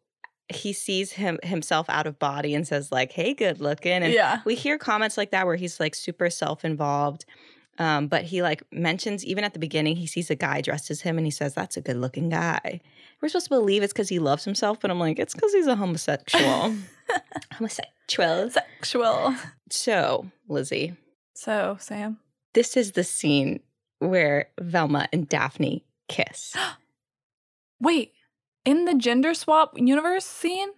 [0.53, 4.41] he sees him himself out of body and says like hey good looking and Yeah.
[4.45, 7.25] we hear comments like that where he's like super self-involved
[7.79, 11.01] um, but he like mentions even at the beginning he sees a guy dressed as
[11.01, 12.81] him and he says that's a good looking guy
[13.23, 15.67] we're supposed to believe it's because he loves himself but i'm like it's because he's
[15.69, 16.75] a homosexual
[17.53, 19.35] homosexual Sexual.
[19.71, 20.95] so lizzie
[21.35, 22.19] So, Sam.
[22.55, 23.61] this is the scene
[23.99, 26.57] where velma and daphne kiss
[27.81, 28.13] Wait,
[28.65, 30.69] in the gender swap universe scene,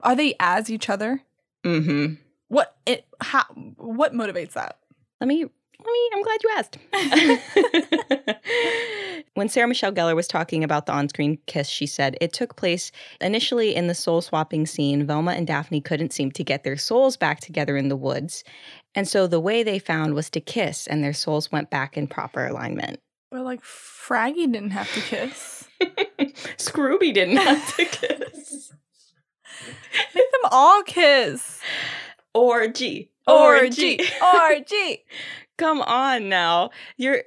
[0.00, 1.22] are they as each other?
[1.64, 2.14] Mm-hmm.
[2.48, 3.44] What it how
[3.76, 4.78] what motivates that?
[5.20, 5.46] Let me
[5.86, 6.78] I'm glad you asked.
[9.34, 12.90] when Sarah Michelle Gellar was talking about the on-screen kiss, she said it took place
[13.20, 15.06] initially in the soul swapping scene.
[15.06, 18.42] Velma and Daphne couldn't seem to get their souls back together in the woods.
[18.94, 22.08] And so the way they found was to kiss and their souls went back in
[22.08, 22.98] proper alignment.
[23.30, 25.68] But like Fraggy didn't have to kiss.
[26.56, 28.72] Scrooby didn't have to kiss.
[30.14, 31.60] Make them all kiss.
[32.34, 33.10] Orgy.
[33.28, 34.00] Orgy.
[34.22, 35.04] Orgy.
[35.56, 36.70] Come on now.
[36.96, 37.22] You're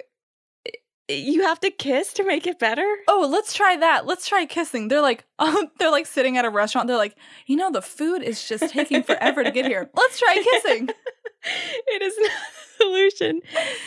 [1.08, 2.86] you have to kiss to make it better?
[3.08, 4.06] Oh, let's try that.
[4.06, 4.88] Let's try kissing.
[4.88, 6.88] They're like, um, they're like sitting at a restaurant.
[6.88, 9.90] They're like, you know, the food is just taking forever to get here.
[9.94, 10.88] Let's try kissing.
[11.86, 13.40] it is not a solution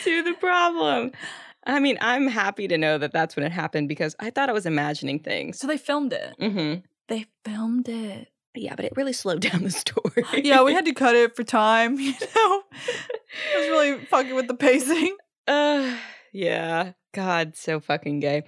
[0.04, 1.12] to the problem.
[1.66, 4.52] I mean, I'm happy to know that that's when it happened because I thought I
[4.52, 5.58] was imagining things.
[5.58, 6.34] So they filmed it.
[6.40, 6.80] Mm-hmm.
[7.08, 8.28] They filmed it.
[8.56, 10.24] Yeah, but it really slowed down the story.
[10.44, 11.98] yeah, we had to cut it for time.
[12.00, 12.62] You know,
[13.54, 15.16] it was really fucking with the pacing.
[15.46, 15.96] Uh,
[16.32, 16.92] yeah.
[17.12, 18.42] God, so fucking gay.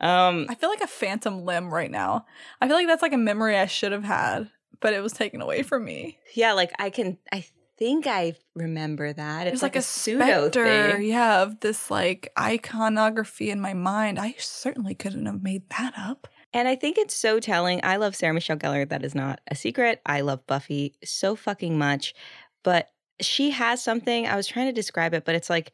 [0.00, 2.26] Um, I feel like a phantom limb right now.
[2.60, 4.48] I feel like that's like a memory I should have had,
[4.80, 6.18] but it was taken away from me.
[6.34, 7.18] Yeah, like I can.
[7.32, 7.44] I
[7.76, 9.48] think I remember that.
[9.48, 11.02] It's It's like, like, a, pseudo specter, thing.
[11.08, 14.20] yeah, of this like iconography in my mind.
[14.20, 16.28] I certainly couldn't have made that up.
[16.54, 17.80] And I think it's so telling.
[17.82, 18.88] I love Sarah Michelle Gellar.
[18.88, 20.00] That is not a secret.
[20.06, 22.14] I love Buffy so fucking much.
[22.62, 22.90] But
[23.20, 24.26] she has something.
[24.26, 25.72] I was trying to describe it, but it's like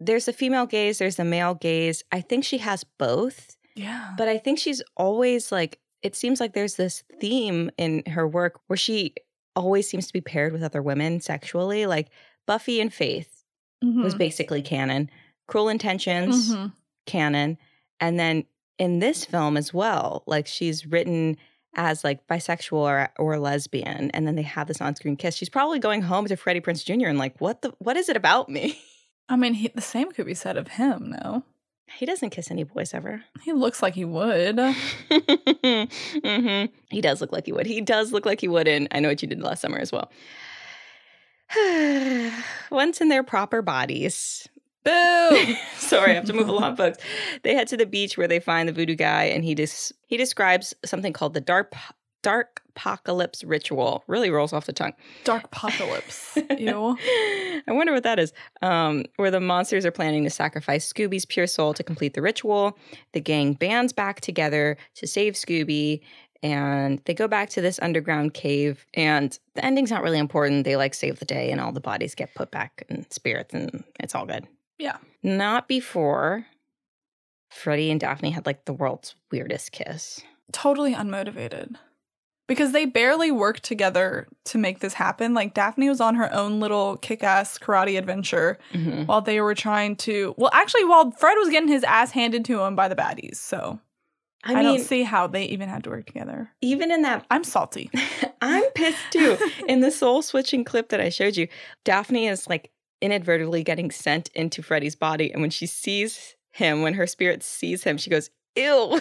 [0.00, 2.02] there's a female gaze, there's a male gaze.
[2.12, 3.56] I think she has both.
[3.74, 4.14] Yeah.
[4.16, 8.60] But I think she's always like, it seems like there's this theme in her work
[8.68, 9.14] where she
[9.56, 11.86] always seems to be paired with other women sexually.
[11.86, 12.08] Like
[12.46, 13.44] Buffy and Faith
[13.82, 14.18] was Mhm.
[14.18, 15.10] basically canon,
[15.46, 16.72] Cruel Intentions, Mhm.
[17.06, 17.58] canon.
[18.00, 18.44] And then
[18.78, 21.36] in this film as well, like she's written
[21.74, 25.36] as like bisexual or, or lesbian, and then they have this on-screen kiss.
[25.36, 27.08] She's probably going home to Freddie Prinze Jr.
[27.08, 28.80] and like, what the what is it about me?
[29.28, 31.42] I mean, he, the same could be said of him, no?
[31.94, 33.24] He doesn't kiss any boys ever.
[33.42, 34.58] He looks like he would.
[35.10, 37.66] hmm He does look like he would.
[37.66, 39.92] He does look like he would in I Know What You Did Last Summer as
[39.92, 40.10] well.
[42.70, 44.48] Once in their proper bodies.
[44.84, 45.54] Boo!
[45.76, 46.98] Sorry, I have to move along, folks.
[47.42, 50.16] They head to the beach where they find the voodoo guy, and he dis- he
[50.16, 51.74] describes something called the dark
[52.22, 54.04] dark apocalypse ritual.
[54.06, 54.92] Really rolls off the tongue.
[55.24, 56.36] Dark apocalypse.
[56.58, 56.96] Ew.
[57.00, 58.32] I wonder what that is.
[58.62, 62.78] Um, where the monsters are planning to sacrifice Scooby's pure soul to complete the ritual.
[63.12, 66.00] The gang bands back together to save Scooby,
[66.42, 68.86] and they go back to this underground cave.
[68.94, 70.64] And the ending's not really important.
[70.64, 73.84] They like save the day, and all the bodies get put back in spirits, and
[74.00, 74.46] it's all good.
[74.78, 74.98] Yeah.
[75.22, 76.46] Not before
[77.50, 80.20] Freddie and Daphne had like the world's weirdest kiss.
[80.52, 81.74] Totally unmotivated.
[82.46, 85.34] Because they barely worked together to make this happen.
[85.34, 89.06] Like Daphne was on her own little kick-ass karate adventure Mhm.
[89.06, 92.60] while they were trying to well, actually while Fred was getting his ass handed to
[92.62, 93.36] him by the baddies.
[93.36, 93.80] So
[94.44, 96.50] I I, mean, don't see how they even had to work together.
[96.62, 97.90] even in that I'm salty.
[98.40, 99.36] I'm pissed too.
[99.66, 101.48] In the soul switching clip that I showed you,
[101.84, 102.70] Daphne is like
[103.00, 105.32] inadvertently getting sent into Freddy's body.
[105.32, 109.00] And when she sees him, when her spirit sees him, she goes, Ew.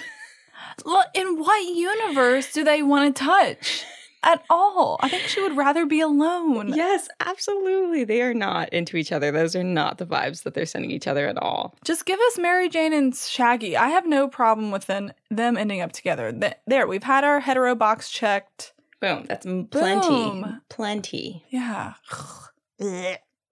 [0.85, 3.85] Look, in what universe do they want to touch
[4.23, 4.97] at all?
[5.01, 6.73] I think she would rather be alone.
[6.75, 8.03] yes, absolutely.
[8.03, 9.31] They are not into each other.
[9.31, 11.75] Those are not the vibes that they're sending each other at all.
[11.83, 13.77] Just give us Mary Jane and Shaggy.
[13.77, 16.33] I have no problem with them, them ending up together.
[16.65, 18.73] There, we've had our hetero box checked.
[18.99, 19.25] Boom.
[19.27, 20.07] That's m- plenty.
[20.09, 20.61] Boom.
[20.69, 21.45] Plenty.
[21.49, 21.93] Yeah.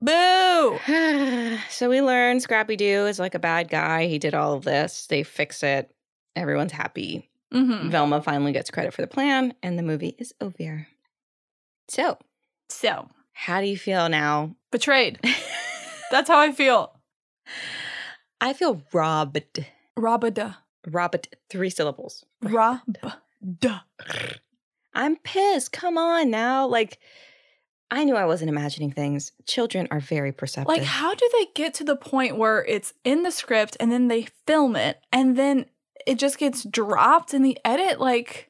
[0.05, 0.79] Boo!
[1.69, 4.05] so we learn Scrappy Doo is like a bad guy.
[4.07, 5.07] He did all of this.
[5.07, 5.91] They fix it.
[6.35, 7.29] Everyone's happy.
[7.51, 10.87] hmm Velma finally gets credit for the plan, and the movie is over.
[11.87, 12.17] So,
[12.69, 14.55] So, how do you feel now?
[14.71, 15.19] betrayed.
[16.11, 16.93] That's how I feel.
[18.41, 19.65] I feel robbed.
[19.97, 20.57] Robada.
[20.87, 21.29] Robbed.
[21.49, 22.25] Three syllables.
[22.43, 22.79] Rob.
[23.59, 23.79] Duh.
[24.93, 25.71] I'm pissed.
[25.71, 26.67] Come on now.
[26.67, 26.99] Like,
[27.91, 29.31] I knew I wasn't imagining things.
[29.47, 30.67] Children are very perceptive.
[30.67, 34.07] Like, how do they get to the point where it's in the script and then
[34.07, 35.65] they film it and then
[36.07, 37.99] it just gets dropped in the edit?
[38.01, 38.49] Like,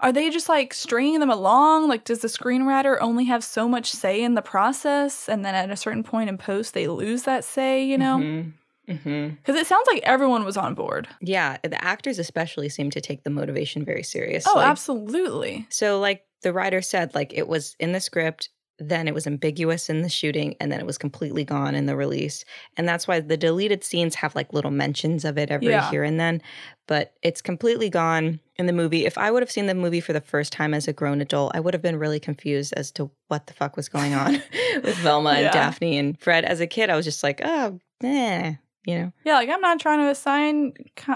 [0.00, 1.88] are they just like stringing them along?
[1.88, 5.28] Like, does the screenwriter only have so much say in the process?
[5.28, 8.18] And then at a certain point in post, they lose that say, you know?
[8.18, 8.52] Mhm.
[8.88, 9.36] Mhm.
[9.36, 11.08] Because it sounds like everyone was on board.
[11.20, 14.52] Yeah, the actors especially seem to take the motivation very seriously.
[14.54, 15.66] Oh, absolutely.
[15.70, 18.50] So, like the writer said, like it was in the script.
[18.78, 21.94] Then it was ambiguous in the shooting, and then it was completely gone in the
[21.96, 22.44] release.
[22.76, 25.88] And that's why the deleted scenes have like little mentions of it every Yeah.
[25.90, 26.42] here and then,
[26.86, 29.04] but it's completely gone in the movie.
[29.06, 31.52] If I would have seen the movie for the first time as a grown adult,
[31.54, 34.34] I would have been really confused as to what the fuck was going on
[34.82, 36.44] with Velma and Daphne and Fred.
[36.44, 38.54] As a kid, I was just like, oh, eh,
[38.86, 39.12] you know.
[39.24, 40.72] Yeah, like I'm not trying to assign,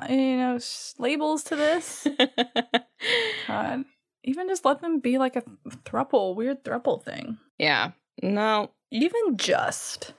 [0.09, 0.59] you know,
[0.99, 2.07] labels to this.
[3.47, 3.85] God,
[4.25, 5.43] even just let them be like a
[5.85, 7.39] thruple, weird thruple thing.
[7.59, 7.91] Yeah.
[8.23, 10.13] No, Even just.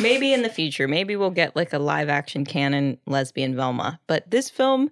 [0.00, 4.00] maybe in the future, maybe we'll get like a live action canon lesbian Velma.
[4.06, 4.90] But this film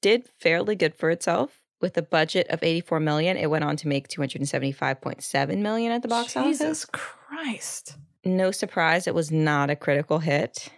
[0.00, 1.62] did fairly good for itself.
[1.80, 6.08] With a budget of 84 million, it went on to make 275.7 million at the
[6.08, 6.58] box Jesus office.
[6.58, 7.96] Jesus Christ.
[8.24, 10.68] No surprise, it was not a critical hit.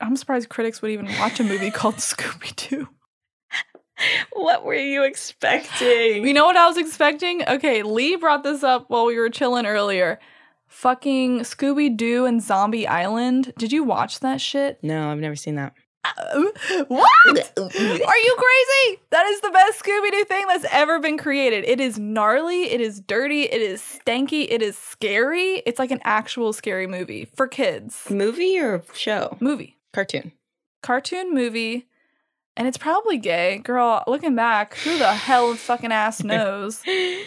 [0.00, 2.88] I'm surprised critics would even watch a movie called Scooby Doo.
[4.32, 6.26] What were you expecting?
[6.26, 7.42] You know what I was expecting?
[7.48, 10.18] Okay, Lee brought this up while we were chilling earlier.
[10.68, 13.52] Fucking Scooby Doo and Zombie Island.
[13.56, 14.78] Did you watch that shit?
[14.82, 15.74] No, I've never seen that.
[16.04, 16.42] Uh,
[16.88, 17.10] what?
[17.26, 19.00] Are you crazy?
[19.10, 21.64] That is the best Scooby Doo thing that's ever been created.
[21.64, 25.62] It is gnarly, it is dirty, it is stanky, it is scary.
[25.66, 28.08] It's like an actual scary movie for kids.
[28.10, 29.36] Movie or show?
[29.40, 29.76] Movie.
[29.92, 30.32] Cartoon.
[30.82, 31.88] Cartoon movie.
[32.56, 33.58] And it's probably gay.
[33.58, 36.82] Girl, looking back, who the hell fucking ass knows?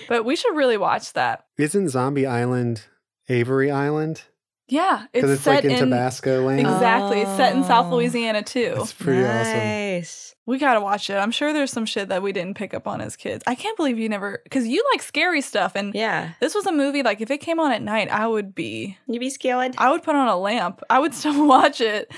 [0.07, 1.45] But we should really watch that.
[1.57, 2.83] Isn't Zombie Island
[3.27, 4.23] Avery Island?
[4.67, 6.59] Yeah, Because it's, like in, Tabasco land.
[6.59, 7.21] Exactly.
[7.21, 7.95] It's set in South Oh.
[7.95, 8.75] Louisiana too.
[8.77, 10.35] It's pretty awesome.
[10.45, 11.15] We gotta watch it.
[11.15, 13.43] I'm sure there's some shit that we didn't pick up on as kids.
[13.47, 16.33] I can't believe you never, because you like scary stuff, and Yeah.
[16.39, 17.01] this was a movie.
[17.01, 19.73] Like if it came on at night, I would be, You'd be scared?
[19.79, 20.81] I would put on a lamp.
[20.89, 22.11] I would still watch it,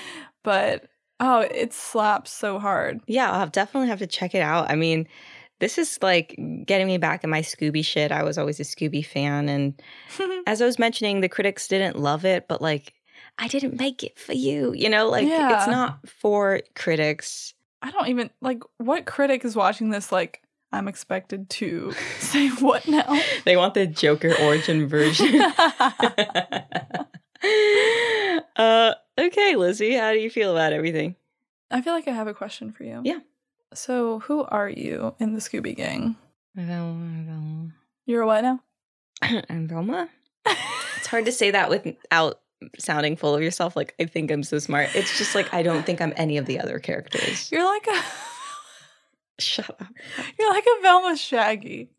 [0.43, 0.85] but
[1.21, 2.99] oh, it slaps so hard.
[3.07, 4.69] Yeah, I'll definitely have to check it out.
[4.69, 5.07] I mean,
[5.59, 8.11] this is like getting me back in my Scooby shit.
[8.11, 9.47] I was always a Scooby fan.
[9.47, 9.79] And
[10.47, 12.93] as I was mentioning, the critics didn't love it, but like,
[13.37, 14.73] I didn't make it for you.
[14.73, 15.57] You know, like, Yeah.
[15.57, 17.53] it's not for critics.
[17.83, 20.11] I don't even like what critic is watching this.
[20.11, 20.41] Like
[20.71, 23.19] I'm expected to say what now?
[23.45, 25.41] They want the Joker origin version.
[28.55, 31.15] uh, okay, Lizzie, how do you feel about everything?
[31.69, 33.01] I feel like I have a question for you.
[33.03, 33.19] Yeah.
[33.73, 36.17] So who are you in the Scooby Gang?
[36.55, 37.69] Velma, Velma.
[38.05, 38.59] You're a what now?
[39.49, 40.09] I'm Velma.
[40.45, 42.41] it's hard to say that without
[42.77, 43.75] sounding full of yourself.
[43.75, 44.89] Like, I think I'm so smart.
[44.95, 47.51] It's just like, I don't think I'm any of the other characters.
[47.51, 48.01] You're like a
[49.39, 49.83] Shut up.
[50.37, 51.89] you're like a Velma Shaggy.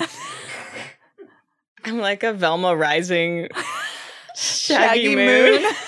[1.84, 3.48] I'm like a Velma Rising
[4.38, 5.62] Shaggy Shaggy, Moon.
[5.62, 5.72] Moon.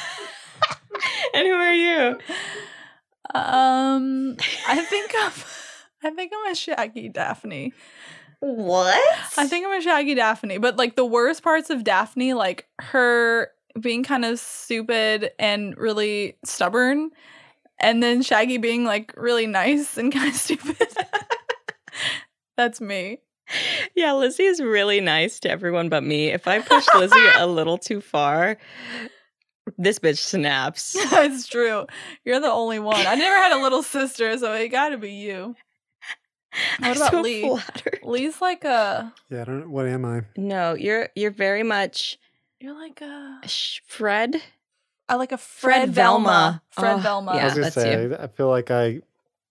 [1.35, 2.19] and who are you?
[3.35, 4.37] Um,
[4.67, 5.33] I think I'm
[6.03, 7.73] I think I'm a Shaggy Daphne.
[8.41, 9.05] What?
[9.37, 13.51] I think I'm a Shaggy Daphne, but like the worst parts of Daphne, like her
[13.79, 17.11] being kind of stupid and really stubborn,
[17.79, 20.77] and then Shaggy being like really nice and kind of stupid.
[22.57, 23.21] That's me.
[23.95, 26.29] Yeah, Lizzie is really nice to everyone but me.
[26.29, 28.59] If I push Lizzie a little too far,
[29.79, 30.97] this bitch snaps.
[31.11, 31.87] That's true.
[32.25, 33.07] You're the only one.
[33.07, 35.55] I never had a little sister, so it got to be you.
[36.81, 37.43] What I'm about so Lee?
[37.43, 38.01] flattered.
[38.03, 39.71] Lee's like a Yeah, I don't.
[39.71, 40.23] What am I?
[40.37, 42.19] No, you're you're very much
[42.59, 43.41] you're like a
[43.87, 44.43] Fred.
[45.09, 46.29] I like a Fred, Fred Velma.
[46.29, 46.63] Velma.
[46.71, 47.31] Fred Oh, Velma.
[47.31, 47.45] I yeah.
[47.45, 48.17] was gonna say, you.
[48.19, 49.01] I feel like I,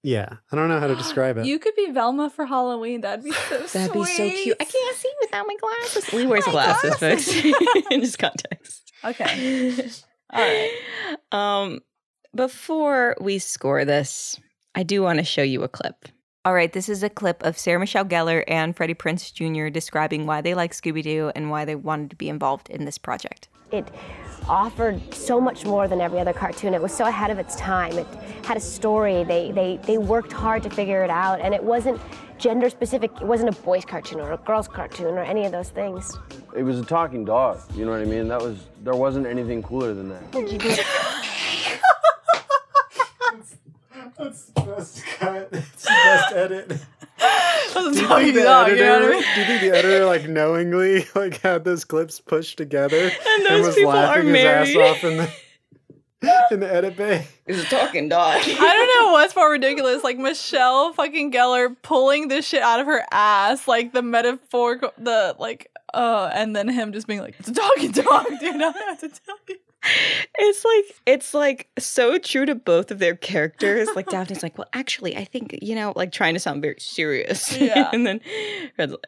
[0.03, 1.45] yeah, I don't know how to describe it.
[1.45, 3.01] You could be Velma for Halloween.
[3.01, 4.57] That'd be so That'd be so cute.
[4.59, 6.13] I can't see without my glasses.
[6.13, 7.33] Lee wears My glasses, glasses.
[7.33, 7.85] folks.
[7.91, 8.91] In this context.
[9.03, 9.89] Okay.
[10.33, 10.71] All right.
[11.31, 11.79] Um,
[12.35, 14.39] before we score this,
[14.75, 16.05] I do want to show you a clip.
[16.45, 19.69] All right, this is a clip of Sarah Michelle Gellar and Freddie Prinze Jr.
[19.69, 22.97] describing why they like Scooby Doo and why they wanted to be involved in this
[22.97, 23.49] project.
[23.71, 23.87] It
[24.47, 26.73] offered so much more than every other cartoon.
[26.73, 27.97] It was so ahead of its time.
[27.97, 28.07] It
[28.43, 29.23] had a story.
[29.23, 31.99] They, they, they worked hard to figure it out, and it wasn't
[32.37, 33.11] gender specific.
[33.21, 36.17] It wasn't a boys' cartoon or a girls' cartoon or any of those things.
[36.55, 37.59] It was a talking dog.
[37.75, 38.27] You know what I mean?
[38.27, 41.35] That was there wasn't anything cooler than that.
[44.20, 45.49] That's the best cut.
[45.53, 46.67] It's the best edit.
[47.20, 49.24] That's a Do you, think the dog, you know editor, I mean?
[49.36, 53.67] do you think the editor like knowingly like had those clips pushed together and, those
[53.67, 55.30] was people are laughing his ass off in the
[56.51, 57.28] in the edit bay?
[57.45, 58.41] It's a talking dog.
[58.43, 62.88] I don't know what's more ridiculous, like Michelle fucking Gellar pulling this shit out of
[62.88, 67.49] her ass, like the metaphor, the like, uh, and then him just being like, "It's
[67.49, 69.55] a talking dog, dude." I don't know what to tell you.
[70.38, 73.88] It's like it's like so true to both of their characters.
[73.95, 77.57] Like Daphne's like, well, actually, I think you know, like trying to sound very serious.
[77.59, 77.89] Yeah.
[77.93, 78.19] and then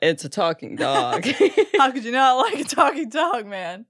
[0.02, 1.26] it's a talking dog.
[1.78, 3.86] How could you not like a talking dog, man?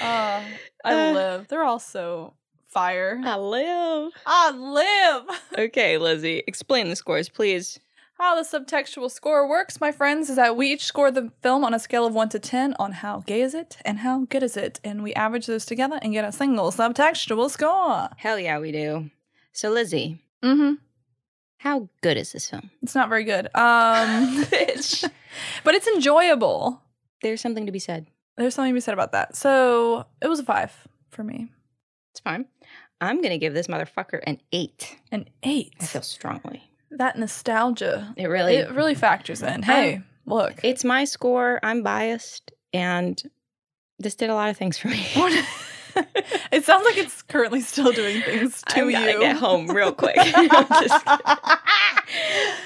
[0.00, 0.42] Uh,
[0.84, 1.48] I Uh, live.
[1.48, 2.34] They're all so
[2.68, 3.20] fire.
[3.24, 4.12] I live.
[4.26, 5.40] I live.
[5.58, 7.78] Okay, Lizzie, explain the scores, please.
[8.18, 11.74] How the subtextual score works, my friends, is that we each score the film on
[11.74, 14.56] a scale of 1 to 10 on how gay is it and how good is
[14.56, 14.80] it.
[14.82, 18.08] And we average those together and get a single subtextual score.
[18.16, 19.10] Hell yeah, we do.
[19.52, 20.74] So, Lizzie, Mm-hmm.
[21.58, 22.70] how good is this film?
[22.82, 23.46] It's not very good.
[23.54, 24.44] Um,
[25.64, 26.80] but it's enjoyable.
[27.22, 28.06] There's something to be said.
[28.38, 29.36] There's something to be said about that.
[29.36, 30.72] So it was a five
[31.10, 31.50] for me.
[32.12, 32.46] It's fine.
[33.00, 34.96] I'm gonna give this motherfucker an eight.
[35.12, 35.74] An eight.
[35.80, 36.70] I feel strongly.
[36.90, 38.14] That nostalgia.
[38.16, 39.62] It really, It really factors in.
[39.62, 40.54] Hey, look.
[40.62, 41.58] it's my score.
[41.62, 43.20] I'm biased, and
[43.98, 45.04] this did a lot of things for me.
[46.52, 49.18] it sounds like it's currently still doing things to I'm you.
[49.20, 50.14] get home real quick.
[50.18, 51.26] I'm just kidding.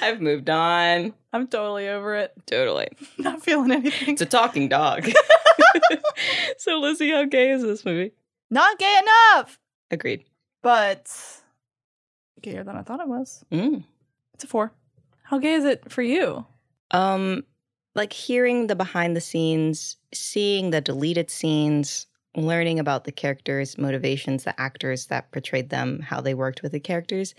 [0.02, 1.14] I've moved on.
[1.32, 2.32] I'm totally over it.
[2.46, 2.88] Totally.
[3.18, 4.10] Not feeling anything.
[4.14, 5.08] It's a talking dog.
[6.58, 8.12] so, Lizzie, how gay is this movie?
[8.50, 9.58] Not gay enough,
[9.92, 10.24] Agreed.
[10.62, 11.08] but
[12.42, 13.44] gayer than I thought it was.
[13.52, 13.84] Mm.
[14.40, 14.72] It's a four.
[15.24, 16.46] How gay is it for you?
[16.92, 17.44] Um,
[17.94, 24.44] like hearing the behind the scenes, seeing the deleted scenes, learning about the characters' motivations,
[24.44, 27.34] the actors that portrayed them, how they worked with the characters.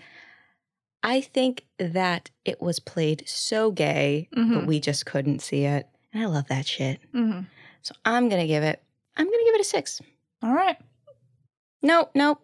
[1.02, 4.66] I think that it was played so gay, but Mhm.
[4.66, 5.88] we just couldn't see it.
[6.12, 7.00] And I love that shit.
[7.12, 7.40] Mm-hmm.
[7.80, 8.80] So I'm gonna give it,
[9.16, 10.00] I'm gonna give it a six.
[10.40, 10.76] All right.
[11.82, 12.38] No, no,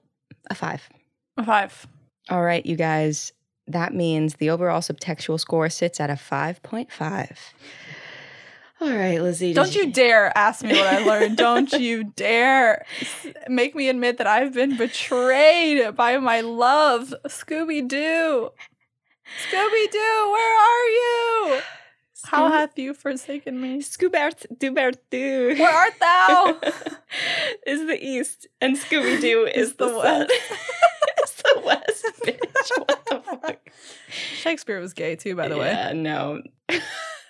[0.51, 0.89] a five.
[1.37, 1.87] A five.
[2.29, 3.33] All right, you guys.
[3.69, 7.37] That means the overall subtextual score sits at a 5.5.
[8.81, 9.53] All right, Lizzie.
[9.53, 11.37] Don't you dare ask me what I learned.
[11.37, 12.85] Don't you dare
[13.49, 17.13] make me admit that I've been betrayed by my love.
[17.27, 18.51] Scooby Doo.
[19.51, 21.61] Scooby Doo, where are you?
[22.25, 23.81] How hath you forsaken me?
[23.81, 24.47] Scoobert
[25.11, 25.55] Doo.
[25.59, 26.61] Where art thou?
[27.67, 30.33] is the east, and Scooby Doo is Is the, the west.
[31.69, 32.71] West, bitch.
[32.79, 33.71] What the fuck?
[34.11, 35.67] Shakespeare was gay too, by the way.
[35.71, 36.43] Yeah, no.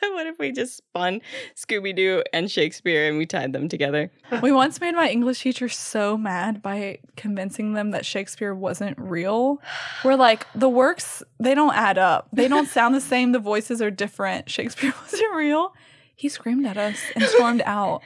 [0.00, 1.20] what if we just spun
[1.56, 4.10] Scooby Doo and Shakespeare and we tied them together?
[4.42, 9.60] We once made my English teacher so mad by convincing them that Shakespeare wasn't real.
[10.04, 12.28] We're like, the works, they don't add up.
[12.32, 13.32] They don't sound the same.
[13.32, 14.48] The voices are different.
[14.50, 15.72] Shakespeare wasn't real.
[16.16, 18.02] He screamed at us and stormed out.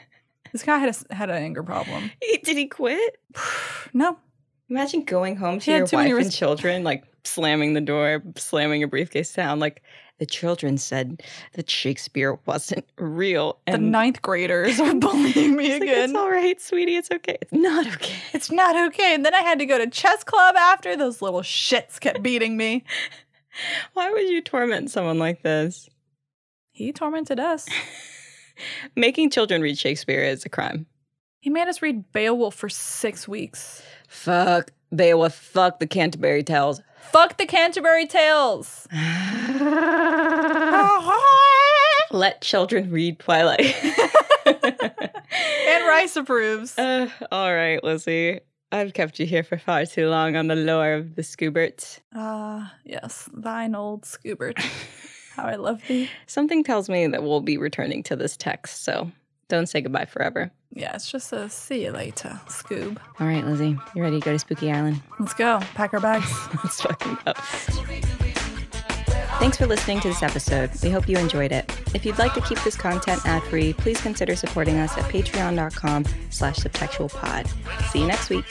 [0.53, 2.11] This guy had a, had an anger problem.
[2.21, 3.19] He- Did he quit?
[3.95, 4.17] No.
[4.73, 9.31] Imagine going home to your wife and children, like slamming the door, slamming a briefcase
[9.35, 9.59] down.
[9.59, 9.83] Like
[10.19, 13.59] the children said that Shakespeare wasn't real.
[13.67, 16.05] The ninth graders are bullying me It's like, again.
[16.11, 16.97] it's all right, sweetie.
[16.97, 17.37] It's okay.
[17.43, 18.17] It's not okay.
[18.33, 19.15] It's not okay.
[19.15, 20.97] And then I had to go to chess club after.
[20.97, 22.83] Those little shits kept beating me.
[23.93, 25.91] Why would you torment someone like this?
[26.71, 27.69] He tormented us.
[28.97, 30.87] Making children read Shakespeare is a crime.
[31.41, 33.83] He made us read Beowulf for six weeks.
[34.13, 35.35] Fuck Beowulf.
[35.35, 36.81] Fuck the Canterbury Tales.
[37.11, 38.87] Fuck the Canterbury Tales.
[42.13, 43.75] Let children read Twilight.
[44.47, 46.75] Anne Rice approves.
[46.79, 48.41] Uh, all right, Lizzie.
[48.71, 52.01] I've kept you here for far too long on the lore of the Scooberts.
[52.15, 54.59] Ah, yes, thine old Scoobert.
[55.37, 56.11] How I love thee.
[56.27, 59.11] Something tells me that we'll be returning to this text, so
[59.49, 60.51] don't say goodbye forever.
[60.75, 62.97] Yeah, it's just a see you later, Scoob.
[63.21, 65.03] All right, Lizzie, you ready to go to Spooky Island?
[65.19, 65.61] Let's go.
[65.75, 66.31] Pack our bags.
[66.65, 67.33] Let's fucking go.
[69.39, 70.71] Thanks for listening to this episode.
[70.83, 71.71] We hope you enjoyed it.
[71.95, 76.59] If you'd like to keep this content ad-free, please consider supporting us at patreon.com slash
[76.59, 77.49] subtextualpod.
[77.91, 78.45] See you next week.